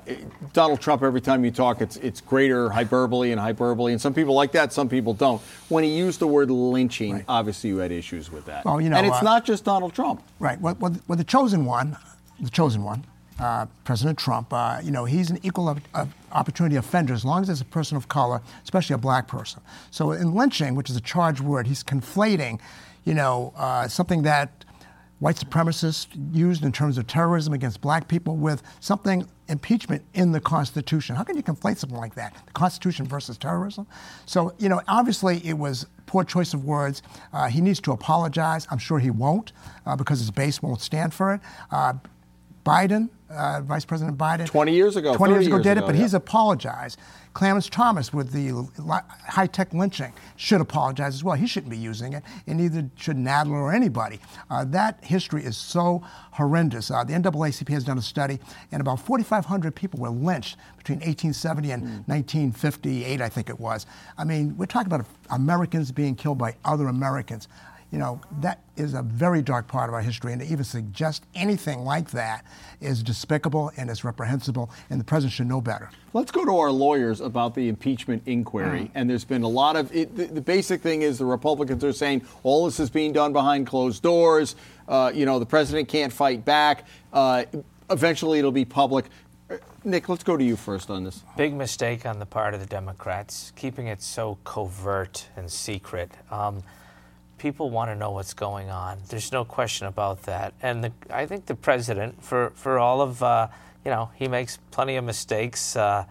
Donald 0.54 0.80
Trump. 0.80 1.04
Every 1.04 1.22
time 1.22 1.44
you 1.44 1.52
talk, 1.52 1.82
it's 1.82 1.98
it's 1.98 2.22
greater 2.22 2.70
hyperbole 2.70 3.32
and 3.32 3.40
hyperbole, 3.40 3.92
and 3.92 4.02
some 4.02 4.14
people 4.14 4.34
like 4.34 4.54
that, 4.54 4.72
some 4.72 4.88
people 4.88 5.14
don't. 5.14 5.42
When 5.68 5.84
he 5.84 5.96
used 5.96 6.22
the 6.22 6.28
word 6.28 6.50
lynching, 6.50 7.14
right. 7.14 7.26
obviously 7.28 7.70
you 7.70 7.78
had 7.80 7.92
issues 7.92 8.32
with 8.32 8.46
that. 8.46 8.64
Well, 8.64 8.80
you 8.80 8.90
know, 8.90 8.96
and 8.96 9.06
it's 9.06 9.18
uh, 9.18 9.24
not 9.24 9.44
just 9.44 9.66
Donald 9.66 9.94
Trump. 9.94 10.24
Right. 10.40 10.60
Well, 10.62 10.78
well, 10.80 10.96
well 11.08 11.18
the 11.18 11.26
chosen 11.26 11.66
one, 11.66 11.98
the 12.40 12.50
chosen 12.50 12.82
one 12.82 13.04
uh, 13.40 13.66
President 13.84 14.18
Trump, 14.18 14.54
uh, 14.54 14.80
you 14.84 14.92
know, 14.92 15.06
he's 15.06 15.30
an 15.30 15.40
equal 15.44 15.68
of, 15.68 15.80
of 15.94 16.14
opportunity 16.32 16.76
offender 16.76 17.14
as 17.14 17.26
long 17.26 17.42
as 17.42 17.50
it's 17.50 17.62
a 17.62 17.66
person 17.66 17.98
of 17.98 18.08
color, 18.08 18.42
especially 18.64 18.94
a 18.94 18.98
black 18.98 19.28
person. 19.28 19.62
So 19.92 20.12
in 20.12 20.34
lynching, 20.34 20.76
which 20.76 20.90
is 20.90 20.96
a 20.96 21.02
charged 21.02 21.42
word, 21.42 21.68
he's 21.68 21.84
conflating, 21.84 22.60
you 23.04 23.14
know, 23.14 23.54
uh, 23.58 23.88
something 23.88 24.24
that 24.24 24.64
white 25.20 25.36
supremacists 25.36 26.08
used 26.34 26.64
in 26.64 26.72
terms 26.72 26.98
of 26.98 27.08
terrorism 27.08 27.54
against 27.54 27.82
black 27.82 28.08
people 28.08 28.36
with 28.36 28.62
something 28.80 29.28
impeachment 29.48 30.04
in 30.14 30.32
the 30.32 30.40
Constitution. 30.40 31.16
How 31.16 31.24
can 31.24 31.38
you 31.38 31.44
conflate 31.44 31.78
something 31.78 31.98
like 31.98 32.16
that? 32.16 32.36
The 32.46 32.52
Constitution 32.54 33.06
versus 33.06 33.38
terrorism? 33.38 33.88
So, 34.26 34.54
you 34.58 34.70
know, 34.70 34.82
obviously 34.88 35.46
it 35.46 35.58
was 35.58 35.86
poor 36.06 36.24
choice 36.24 36.54
of 36.54 36.66
words. 36.66 37.02
Uh, 37.32 37.48
he 37.48 37.62
needs 37.62 37.80
to 37.82 37.92
apologize. 37.92 38.68
I'm 38.72 38.78
sure 38.78 39.00
he 39.00 39.12
won't 39.12 39.52
uh, 39.86 39.96
because 39.96 40.20
his 40.20 40.32
base 40.32 40.62
won't 40.62 40.82
stand 40.82 41.14
for 41.14 41.34
it. 41.36 41.42
Uh, 41.72 41.94
Biden, 42.66 43.10
uh, 43.36 43.62
Vice 43.62 43.86
President 43.86 44.18
Biden. 44.18 44.46
20 44.46 44.74
years 44.74 44.96
ago. 44.96 45.16
20 45.16 45.34
years 45.34 45.48
ago 45.48 45.58
did 45.58 45.78
ago, 45.78 45.86
it, 45.86 45.88
but 45.88 45.96
yeah. 45.96 46.02
he's 46.02 46.14
apologized. 46.14 47.00
Clarence 47.36 47.68
Thomas 47.68 48.14
with 48.14 48.32
the 48.32 48.66
high 49.28 49.48
tech 49.48 49.74
lynching 49.74 50.14
should 50.38 50.62
apologize 50.62 51.14
as 51.16 51.24
well. 51.24 51.36
He 51.36 51.48
shouldn't 51.48 51.70
be 51.70 51.78
using 51.78 52.14
it, 52.14 52.24
and 52.48 52.58
neither 52.58 52.90
should 52.96 53.18
Nadler 53.18 53.52
or 53.52 53.74
anybody. 53.74 54.22
Uh, 54.50 54.64
that 54.66 55.04
history 55.04 55.44
is 55.44 55.58
so 55.58 56.02
horrendous. 56.32 56.90
Uh, 56.90 57.04
the 57.04 57.12
NAACP 57.12 57.68
has 57.70 57.84
done 57.84 57.98
a 57.98 58.02
study, 58.02 58.40
and 58.72 58.80
about 58.80 59.02
4,500 59.02 59.76
people 59.76 60.00
were 60.00 60.10
lynched 60.10 60.56
between 60.78 61.00
1870 61.00 61.72
and 61.72 61.84
mm. 61.84 62.08
1958, 62.08 63.20
I 63.20 63.28
think 63.28 63.50
it 63.50 63.60
was. 63.60 63.86
I 64.18 64.24
mean, 64.24 64.56
we're 64.56 64.66
talking 64.66 64.92
about 64.92 65.06
Americans 65.30 65.92
being 65.92 66.16
killed 66.16 66.38
by 66.38 66.56
other 66.64 66.88
Americans 66.88 67.50
you 67.96 68.02
know, 68.02 68.20
that 68.42 68.60
is 68.76 68.94
a 68.94 69.02
very 69.02 69.42
dark 69.42 69.70
part 69.70 69.90
of 69.90 69.94
our 69.94 70.02
history, 70.02 70.34
and 70.34 70.42
to 70.42 70.48
even 70.52 70.66
suggest 70.66 71.24
anything 71.34 71.80
like 71.80 72.12
that 72.12 72.44
is 72.82 73.02
despicable 73.02 73.72
and 73.78 73.90
is 73.90 74.04
reprehensible, 74.04 74.70
and 74.90 75.00
the 75.00 75.04
president 75.06 75.32
should 75.32 75.48
know 75.48 75.62
better. 75.62 75.90
Let's 76.12 76.30
go 76.30 76.44
to 76.44 76.58
our 76.58 76.72
lawyers 76.72 77.22
about 77.22 77.56
the 77.56 77.70
impeachment 77.70 78.24
inquiry. 78.26 78.82
Mm. 78.82 78.92
And 78.96 79.10
there's 79.10 79.24
been 79.24 79.44
a 79.44 79.48
lot 79.48 79.78
of 79.78 79.96
it, 79.96 80.14
the, 80.14 80.26
the, 80.26 80.42
basic 80.42 80.82
thing 80.82 81.04
is 81.04 81.18
the 81.18 81.26
Republicans 81.26 81.86
are 81.86 81.94
saying 81.94 82.26
all 82.44 82.66
this 82.66 82.82
is 82.82 82.90
being 82.90 83.14
done 83.14 83.32
behind 83.32 83.66
closed 83.66 84.04
doors. 84.04 84.58
Uh, 84.90 85.14
you 85.16 85.26
know, 85.26 85.40
the 85.40 85.46
president 85.46 85.88
can't 85.88 86.12
fight 86.12 86.44
back. 86.44 86.84
Uh, 87.14 87.46
eventually, 87.90 88.40
it'll 88.40 88.52
be 88.52 88.66
public. 88.66 89.06
Nick, 89.86 90.10
let's 90.10 90.26
go 90.26 90.36
to 90.36 90.44
you 90.44 90.58
first 90.58 90.90
on 90.90 91.06
this. 91.06 91.24
Big 91.38 91.54
mistake 91.54 92.06
on 92.06 92.20
the 92.20 92.26
part 92.26 92.54
of 92.54 92.60
the 92.60 92.66
Democrats, 92.66 93.54
keeping 93.56 93.88
it 93.88 94.02
so 94.02 94.38
covert 94.44 95.30
and 95.38 95.50
secret. 95.50 96.12
Um, 96.30 96.62
people 97.38 97.70
want 97.70 97.92
to 97.92 97.96
know 97.96 98.12
what's 98.12 98.34
going 98.34 98.70
on. 98.70 98.98
There's 99.10 99.32
no 99.32 99.44
question 99.46 99.88
about 99.88 100.24
that. 100.24 100.54
And 100.62 100.84
the, 100.84 100.92
I 101.10 101.26
think 101.26 101.46
the 101.46 101.56
president, 101.56 102.24
for, 102.24 102.52
for 102.56 102.80
all 102.80 103.02
of, 103.02 103.22
uh, 103.22 103.48
you 103.84 103.92
know, 103.92 104.10
he 104.16 104.28
makes 104.28 104.58
plenty 104.72 104.96
of 104.96 105.04
mistakes 105.04 105.76
uh, 105.76 106.06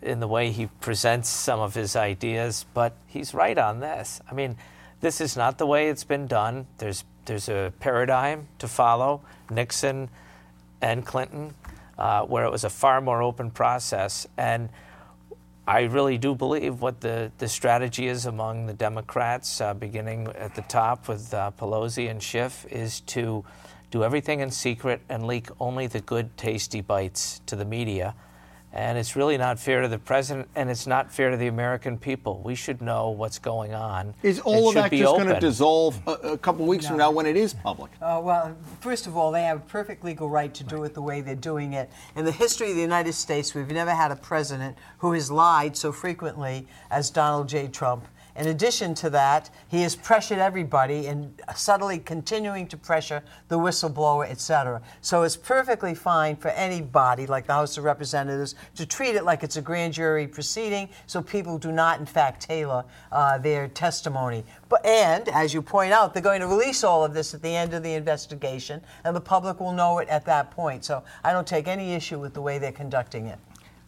in 0.00 0.20
the 0.20 0.28
way 0.28 0.50
he 0.50 0.66
presents 0.80 1.28
some 1.28 1.60
of 1.60 1.74
his 1.74 1.96
ideas, 1.96 2.64
but 2.74 2.94
he's 3.06 3.34
right 3.34 3.58
on 3.58 3.80
this. 3.80 4.20
I 4.30 4.34
mean, 4.34 4.56
this 5.00 5.20
is 5.20 5.36
not 5.36 5.58
the 5.58 5.66
way 5.66 5.88
it's 5.88 6.04
been 6.04 6.26
done. 6.26 6.66
There's, 6.78 7.04
there's 7.24 7.48
a 7.48 7.72
paradigm 7.80 8.48
to 8.58 8.68
follow. 8.68 9.22
Nixon 9.50 10.08
and 10.80 11.04
Clinton, 11.04 11.54
uh, 11.98 12.22
where 12.22 12.44
it 12.44 12.50
was 12.50 12.64
a 12.64 12.70
far 12.70 13.00
more 13.00 13.22
open 13.22 13.50
process. 13.50 14.26
And 14.36 14.68
I 15.66 15.82
really 15.82 16.18
do 16.18 16.34
believe 16.34 16.80
what 16.80 17.00
the, 17.00 17.30
the 17.38 17.46
strategy 17.46 18.08
is 18.08 18.26
among 18.26 18.66
the 18.66 18.72
Democrats, 18.72 19.60
uh, 19.60 19.74
beginning 19.74 20.26
at 20.36 20.56
the 20.56 20.62
top 20.62 21.06
with 21.06 21.32
uh, 21.32 21.52
Pelosi 21.56 22.10
and 22.10 22.20
Schiff, 22.20 22.66
is 22.68 23.00
to 23.02 23.44
do 23.92 24.02
everything 24.02 24.40
in 24.40 24.50
secret 24.50 25.02
and 25.08 25.24
leak 25.24 25.50
only 25.60 25.86
the 25.86 26.00
good, 26.00 26.36
tasty 26.36 26.80
bites 26.80 27.40
to 27.46 27.54
the 27.54 27.64
media. 27.64 28.16
And 28.74 28.96
it's 28.96 29.16
really 29.16 29.36
not 29.36 29.58
fair 29.58 29.82
to 29.82 29.88
the 29.88 29.98
president, 29.98 30.48
and 30.54 30.70
it's 30.70 30.86
not 30.86 31.12
fair 31.12 31.30
to 31.30 31.36
the 31.36 31.48
American 31.48 31.98
people. 31.98 32.40
We 32.42 32.54
should 32.54 32.80
know 32.80 33.10
what's 33.10 33.38
going 33.38 33.74
on. 33.74 34.14
Is 34.22 34.38
It 34.38 34.46
all 34.46 34.68
of 34.68 34.74
that 34.76 34.90
just 34.90 35.04
going 35.04 35.26
to 35.26 35.38
dissolve 35.38 36.00
a, 36.06 36.12
a 36.12 36.38
couple 36.38 36.64
weeks 36.66 36.86
from 36.86 36.96
now 36.96 37.10
when 37.10 37.26
it 37.26 37.36
is 37.36 37.52
public? 37.52 37.90
Uh, 38.00 38.20
well, 38.22 38.56
first 38.80 39.06
of 39.06 39.14
all, 39.14 39.30
they 39.30 39.42
have 39.42 39.58
a 39.58 39.66
perfect 39.66 40.04
legal 40.04 40.30
right 40.30 40.54
to 40.54 40.64
do 40.64 40.84
it 40.84 40.94
the 40.94 41.02
way 41.02 41.20
they're 41.20 41.34
doing 41.34 41.74
it. 41.74 41.90
In 42.16 42.24
the 42.24 42.32
history 42.32 42.70
of 42.70 42.76
the 42.76 42.82
United 42.82 43.12
States, 43.12 43.54
we've 43.54 43.68
never 43.68 43.90
had 43.90 44.10
a 44.10 44.16
president 44.16 44.78
who 44.98 45.12
has 45.12 45.30
lied 45.30 45.76
so 45.76 45.92
frequently 45.92 46.66
as 46.90 47.10
Donald 47.10 47.50
J. 47.50 47.68
Trump. 47.68 48.06
In 48.34 48.48
addition 48.48 48.94
to 48.94 49.10
that, 49.10 49.50
he 49.68 49.82
has 49.82 49.94
pressured 49.94 50.38
everybody 50.38 51.06
and 51.06 51.38
subtly 51.54 51.98
continuing 51.98 52.66
to 52.68 52.76
pressure 52.76 53.22
the 53.48 53.58
whistleblower, 53.58 54.28
et 54.28 54.40
cetera. 54.40 54.80
So 55.02 55.22
it's 55.22 55.36
perfectly 55.36 55.94
fine 55.94 56.36
for 56.36 56.48
anybody, 56.48 57.26
like 57.26 57.46
the 57.46 57.52
House 57.52 57.76
of 57.76 57.84
Representatives, 57.84 58.54
to 58.76 58.86
treat 58.86 59.14
it 59.16 59.24
like 59.24 59.42
it's 59.42 59.56
a 59.56 59.62
grand 59.62 59.92
jury 59.94 60.26
proceeding 60.26 60.88
so 61.06 61.20
people 61.20 61.58
do 61.58 61.72
not, 61.72 62.00
in 62.00 62.06
fact, 62.06 62.40
tailor 62.42 62.84
uh, 63.10 63.36
their 63.38 63.68
testimony. 63.68 64.44
But, 64.68 64.84
and, 64.86 65.28
as 65.28 65.52
you 65.52 65.60
point 65.60 65.92
out, 65.92 66.14
they're 66.14 66.22
going 66.22 66.40
to 66.40 66.46
release 66.46 66.82
all 66.84 67.04
of 67.04 67.12
this 67.12 67.34
at 67.34 67.42
the 67.42 67.54
end 67.54 67.74
of 67.74 67.82
the 67.82 67.92
investigation, 67.92 68.80
and 69.04 69.14
the 69.14 69.20
public 69.20 69.60
will 69.60 69.72
know 69.72 69.98
it 69.98 70.08
at 70.08 70.24
that 70.24 70.50
point. 70.50 70.84
So 70.84 71.02
I 71.22 71.32
don't 71.32 71.46
take 71.46 71.68
any 71.68 71.92
issue 71.92 72.18
with 72.18 72.32
the 72.32 72.40
way 72.40 72.58
they're 72.58 72.72
conducting 72.72 73.26
it. 73.26 73.38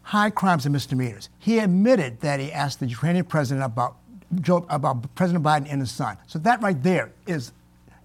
high 0.04 0.30
crimes 0.30 0.66
and 0.66 0.72
misdemeanors. 0.72 1.30
He 1.38 1.58
admitted 1.58 2.20
that 2.20 2.38
he 2.38 2.52
asked 2.52 2.78
the 2.80 2.86
Ukrainian 2.86 3.24
president 3.24 3.64
about 3.64 3.96
Joe, 4.40 4.66
about 4.68 5.14
President 5.14 5.44
Biden 5.44 5.66
and 5.70 5.80
his 5.80 5.90
son. 5.90 6.16
So 6.26 6.38
that 6.40 6.62
right 6.62 6.80
there 6.82 7.10
is 7.26 7.52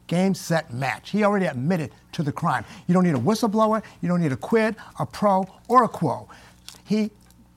game, 0.08 0.34
set, 0.34 0.74
match. 0.74 1.12
He 1.12 1.24
already 1.24 1.46
admitted 1.46 1.92
to 2.14 2.24
the 2.24 2.32
crime. 2.32 2.66
You 2.88 2.94
don't 2.94 3.04
need 3.04 3.16
a 3.16 3.20
whistleblower. 3.20 3.84
You 4.02 4.10
don't 4.10 4.22
need 4.22 4.32
a 4.32 4.38
quid, 4.38 4.76
a 5.00 5.06
pro, 5.06 5.46
or 5.68 5.84
a 5.84 5.88
quo. 5.88 6.28
He 6.84 7.12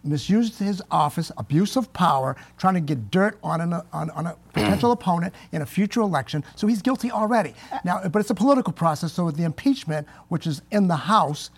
misused 0.04 0.58
his 0.58 0.82
office, 0.90 1.30
abuse 1.38 1.76
of 1.76 1.92
power, 1.92 2.36
trying 2.58 2.74
to 2.74 2.80
get 2.80 3.10
dirt 3.10 3.38
on, 3.42 3.60
an, 3.60 3.72
on, 3.92 4.10
on 4.10 4.26
a 4.26 4.36
potential 4.52 4.92
opponent 4.92 5.34
in 5.52 5.62
a 5.62 5.66
future 5.66 6.00
election. 6.00 6.44
So 6.56 6.66
he's 6.66 6.82
guilty 6.82 7.10
already. 7.10 7.54
Now, 7.84 8.06
but 8.08 8.18
it's 8.18 8.30
a 8.30 8.34
political 8.34 8.72
process. 8.72 9.12
So 9.12 9.24
with 9.24 9.36
the 9.36 9.44
impeachment, 9.44 10.06
which 10.28 10.46
is 10.46 10.62
in 10.70 10.88
the 10.88 10.96
House, 10.96 11.50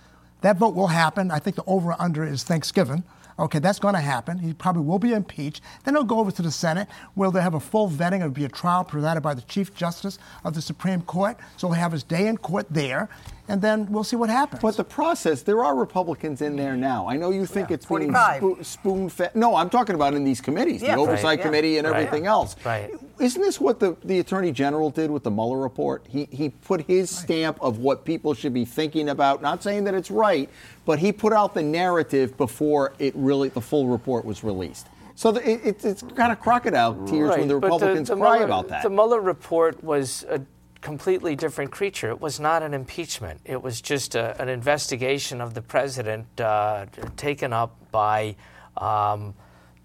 that 0.42 0.59
vote 0.59 0.74
will 0.74 0.88
happen. 0.88 1.31
I 1.31 1.38
think 1.38 1.57
the 1.57 1.64
over 1.66 1.96
under 1.98 2.24
is 2.24 2.44
Thanksgiving. 2.44 3.03
Okay, 3.38 3.59
that's 3.59 3.79
going 3.79 3.94
to 3.94 4.01
happen. 4.01 4.38
He 4.38 4.53
probably 4.55 4.83
will 4.83 4.99
be 4.99 5.12
impeached. 5.12 5.61
Then 5.85 5.94
he'll 5.94 6.05
go 6.05 6.20
over 6.20 6.31
to 6.31 6.42
the 6.42 6.51
Senate, 6.53 6.88
where 7.14 7.31
they'll 7.31 7.42
have 7.42 7.55
a 7.55 7.61
full 7.61 7.90
vetting. 7.90 8.16
It'll 8.20 8.31
be 8.31 8.44
a 8.44 8.49
trial 8.49 8.85
presided 8.85 9.23
by 9.23 9.35
the 9.35 9.42
Chief 9.42 9.75
Justice 9.75 10.18
of 10.44 10.55
the 10.55 10.62
Supreme 10.62 11.03
Court. 11.03 11.37
So 11.57 11.68
he'll 11.68 11.75
have 11.75 11.92
his 11.92 12.05
day 12.05 12.29
in 12.29 12.37
court 12.37 12.66
there, 12.70 13.09
and 13.49 13.61
then 13.61 13.90
we'll 13.90 14.05
see 14.05 14.14
what 14.16 14.31
happens. 14.31 14.62
But 14.62 14.77
the 14.77 14.85
process, 14.85 15.42
there 15.42 15.64
are 15.64 15.75
Republicans 15.75 16.42
in 16.42 16.55
there 16.57 16.77
now. 16.77 17.09
I 17.09 17.16
know 17.16 17.31
you 17.31 17.44
think 17.44 17.70
it's 17.73 17.85
being 17.87 18.12
45. 18.12 18.42
spo- 18.42 18.64
spoon 18.64 19.09
fed. 19.09 19.35
No, 19.35 19.57
I'm 19.57 19.68
talking 19.70 19.97
about 19.97 20.14
in 20.14 20.23
these 20.23 20.40
committees, 20.40 20.81
Yeah. 20.83 20.94
the 20.94 21.01
Oversight 21.01 21.25
Right, 21.25 21.38
yeah. 21.40 21.44
Committee 21.44 21.79
and 21.79 21.88
Right. 21.88 22.07
everything 22.07 22.27
else. 22.27 22.55
Right. 22.64 22.90
Isn't 23.20 23.40
this 23.42 23.61
what 23.61 23.79
the, 23.81 23.96
the 24.05 24.18
Attorney 24.18 24.50
General 24.53 24.90
did 24.90 25.11
with 25.11 25.22
the 25.22 25.31
Mueller 25.31 25.59
report? 25.59 26.05
He, 26.09 26.27
he 26.33 26.48
put 26.48 26.83
his 26.83 27.11
stamp 27.11 27.59
of 27.61 27.79
what 27.79 28.05
people 28.05 28.35
should 28.35 28.53
be 28.53 28.64
thinking 28.64 29.09
about, 29.11 29.40
not 29.40 29.62
saying 29.62 29.85
that 29.85 29.94
it's 29.94 30.11
right, 30.11 30.50
but 30.85 30.98
he 30.98 31.12
put 31.12 31.33
out 31.33 31.55
the 31.55 31.62
narrative 31.62 32.37
before 32.37 32.92
it 32.98 33.14
really, 33.16 33.48
the 33.50 33.61
full 33.61 33.87
report 33.88 34.24
was 34.24 34.42
released. 34.42 34.88
So 35.14 35.31
the, 35.31 35.48
it, 35.48 35.61
it's- 35.64 35.85
it's 35.85 36.03
kind 36.14 36.33
of 36.33 36.40
crocodile 36.40 36.94
tears 37.07 37.31
when 37.37 37.46
the 37.48 37.55
Republicans 37.55 38.09
the 38.09 38.16
cry 38.16 38.38
Mueller- 38.38 38.44
about 38.46 38.68
that. 38.68 38.83
The 38.83 38.90
Mueller 38.90 39.20
report 39.20 39.83
was 39.85 40.24
a 40.29 40.40
completely 40.81 41.37
different 41.37 41.70
creature. 41.70 42.11
It 42.11 42.20
was 42.20 42.40
not 42.40 42.62
an 42.62 42.74
impeachment. 42.74 43.40
It 43.44 43.62
was 43.62 43.81
just 43.81 44.16
a, 44.16 44.38
an 44.42 44.48
investigation 44.48 45.40
of 45.40 45.55
the 45.55 45.62
president 45.62 46.27
uh, 46.40 46.87
taken 47.16 47.53
up 47.53 47.77
by 47.92 48.35
um, 48.77 49.35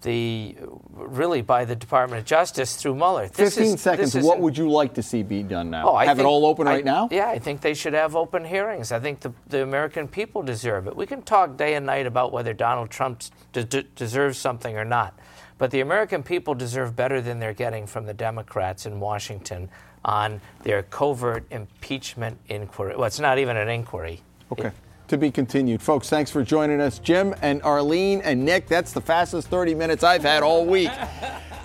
the 0.02 0.56
really 0.92 1.42
by 1.42 1.64
the 1.64 1.76
Department 1.76 2.20
of 2.20 2.26
Justice 2.26 2.76
through 2.76 2.94
Mueller. 2.94 3.28
This 3.28 3.54
15 3.56 3.74
is- 3.74 3.80
seconds. 3.80 4.14
What 4.14 4.20
isn't- 4.20 4.40
would 4.40 4.58
you 4.58 4.70
like 4.70 4.94
to 4.94 5.02
see 5.02 5.22
be 5.22 5.42
done 5.42 5.70
now? 5.70 5.90
Oh, 5.90 5.94
I 5.94 6.06
have 6.06 6.18
it 6.18 6.24
all 6.24 6.46
open 6.46 6.66
I- 6.66 6.74
right 6.76 6.84
now? 6.84 7.08
Yeah, 7.10 7.28
I 7.28 7.38
think 7.38 7.60
they 7.60 7.74
should 7.74 7.92
have 7.94 8.16
open 8.16 8.44
hearings. 8.44 8.92
I 8.92 8.98
think 9.00 9.20
the, 9.20 9.32
the 9.48 9.62
American 9.62 10.08
people 10.08 10.42
deserve 10.42 10.86
it. 10.86 10.96
We 10.96 11.06
can 11.06 11.22
talk 11.22 11.56
day 11.56 11.74
and 11.74 11.84
night 11.84 12.06
about 12.06 12.32
whether 12.32 12.52
Donald 12.54 12.90
Trump 12.90 13.22
de- 13.52 13.64
de- 13.64 13.82
deserves 13.82 14.38
something 14.38 14.76
or 14.76 14.84
not. 14.84 15.12
But 15.58 15.70
the 15.70 15.80
American 15.80 16.22
people 16.22 16.54
deserve 16.54 16.96
better 16.96 17.20
than 17.20 17.38
they're 17.38 17.52
getting 17.52 17.86
from 17.86 18.06
the 18.06 18.14
Democrats 18.14 18.86
in 18.86 19.00
Washington 19.00 19.68
on 20.02 20.40
their 20.62 20.82
covert 20.82 21.44
impeachment 21.50 22.38
inquiry. 22.48 22.96
Well, 22.96 23.04
it's 23.04 23.20
not 23.20 23.38
even 23.38 23.58
an 23.58 23.68
inquiry. 23.68 24.22
Okay. 24.50 24.70
To 25.10 25.18
be 25.18 25.32
continued. 25.32 25.82
Folks, 25.82 26.08
thanks 26.08 26.30
for 26.30 26.44
joining 26.44 26.80
us. 26.80 27.00
Jim 27.00 27.34
and 27.42 27.60
Arlene 27.64 28.20
and 28.20 28.44
Nick, 28.44 28.68
that's 28.68 28.92
the 28.92 29.00
fastest 29.00 29.48
30 29.48 29.74
minutes 29.74 30.04
I've 30.04 30.22
had 30.22 30.44
all 30.44 30.64
week. 30.64 30.92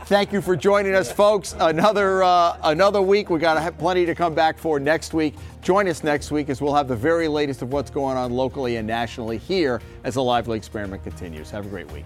Thank 0.05 0.33
you 0.33 0.41
for 0.41 0.55
joining 0.55 0.95
us, 0.95 1.11
folks. 1.11 1.53
Another 1.59 2.23
uh, 2.23 2.57
another 2.63 3.03
week. 3.03 3.29
We 3.29 3.37
got 3.37 3.77
plenty 3.77 4.03
to 4.07 4.15
come 4.15 4.33
back 4.33 4.57
for 4.57 4.79
next 4.79 5.13
week. 5.13 5.35
Join 5.61 5.87
us 5.87 6.03
next 6.03 6.31
week 6.31 6.49
as 6.49 6.59
we'll 6.59 6.73
have 6.73 6.87
the 6.87 6.95
very 6.95 7.27
latest 7.27 7.61
of 7.61 7.71
what's 7.71 7.91
going 7.91 8.17
on 8.17 8.33
locally 8.33 8.77
and 8.77 8.87
nationally 8.87 9.37
here 9.37 9.79
as 10.03 10.15
the 10.15 10.23
Lively 10.23 10.57
experiment 10.57 11.03
continues. 11.03 11.51
Have 11.51 11.67
a 11.67 11.69
great 11.69 11.91
week. 11.91 12.05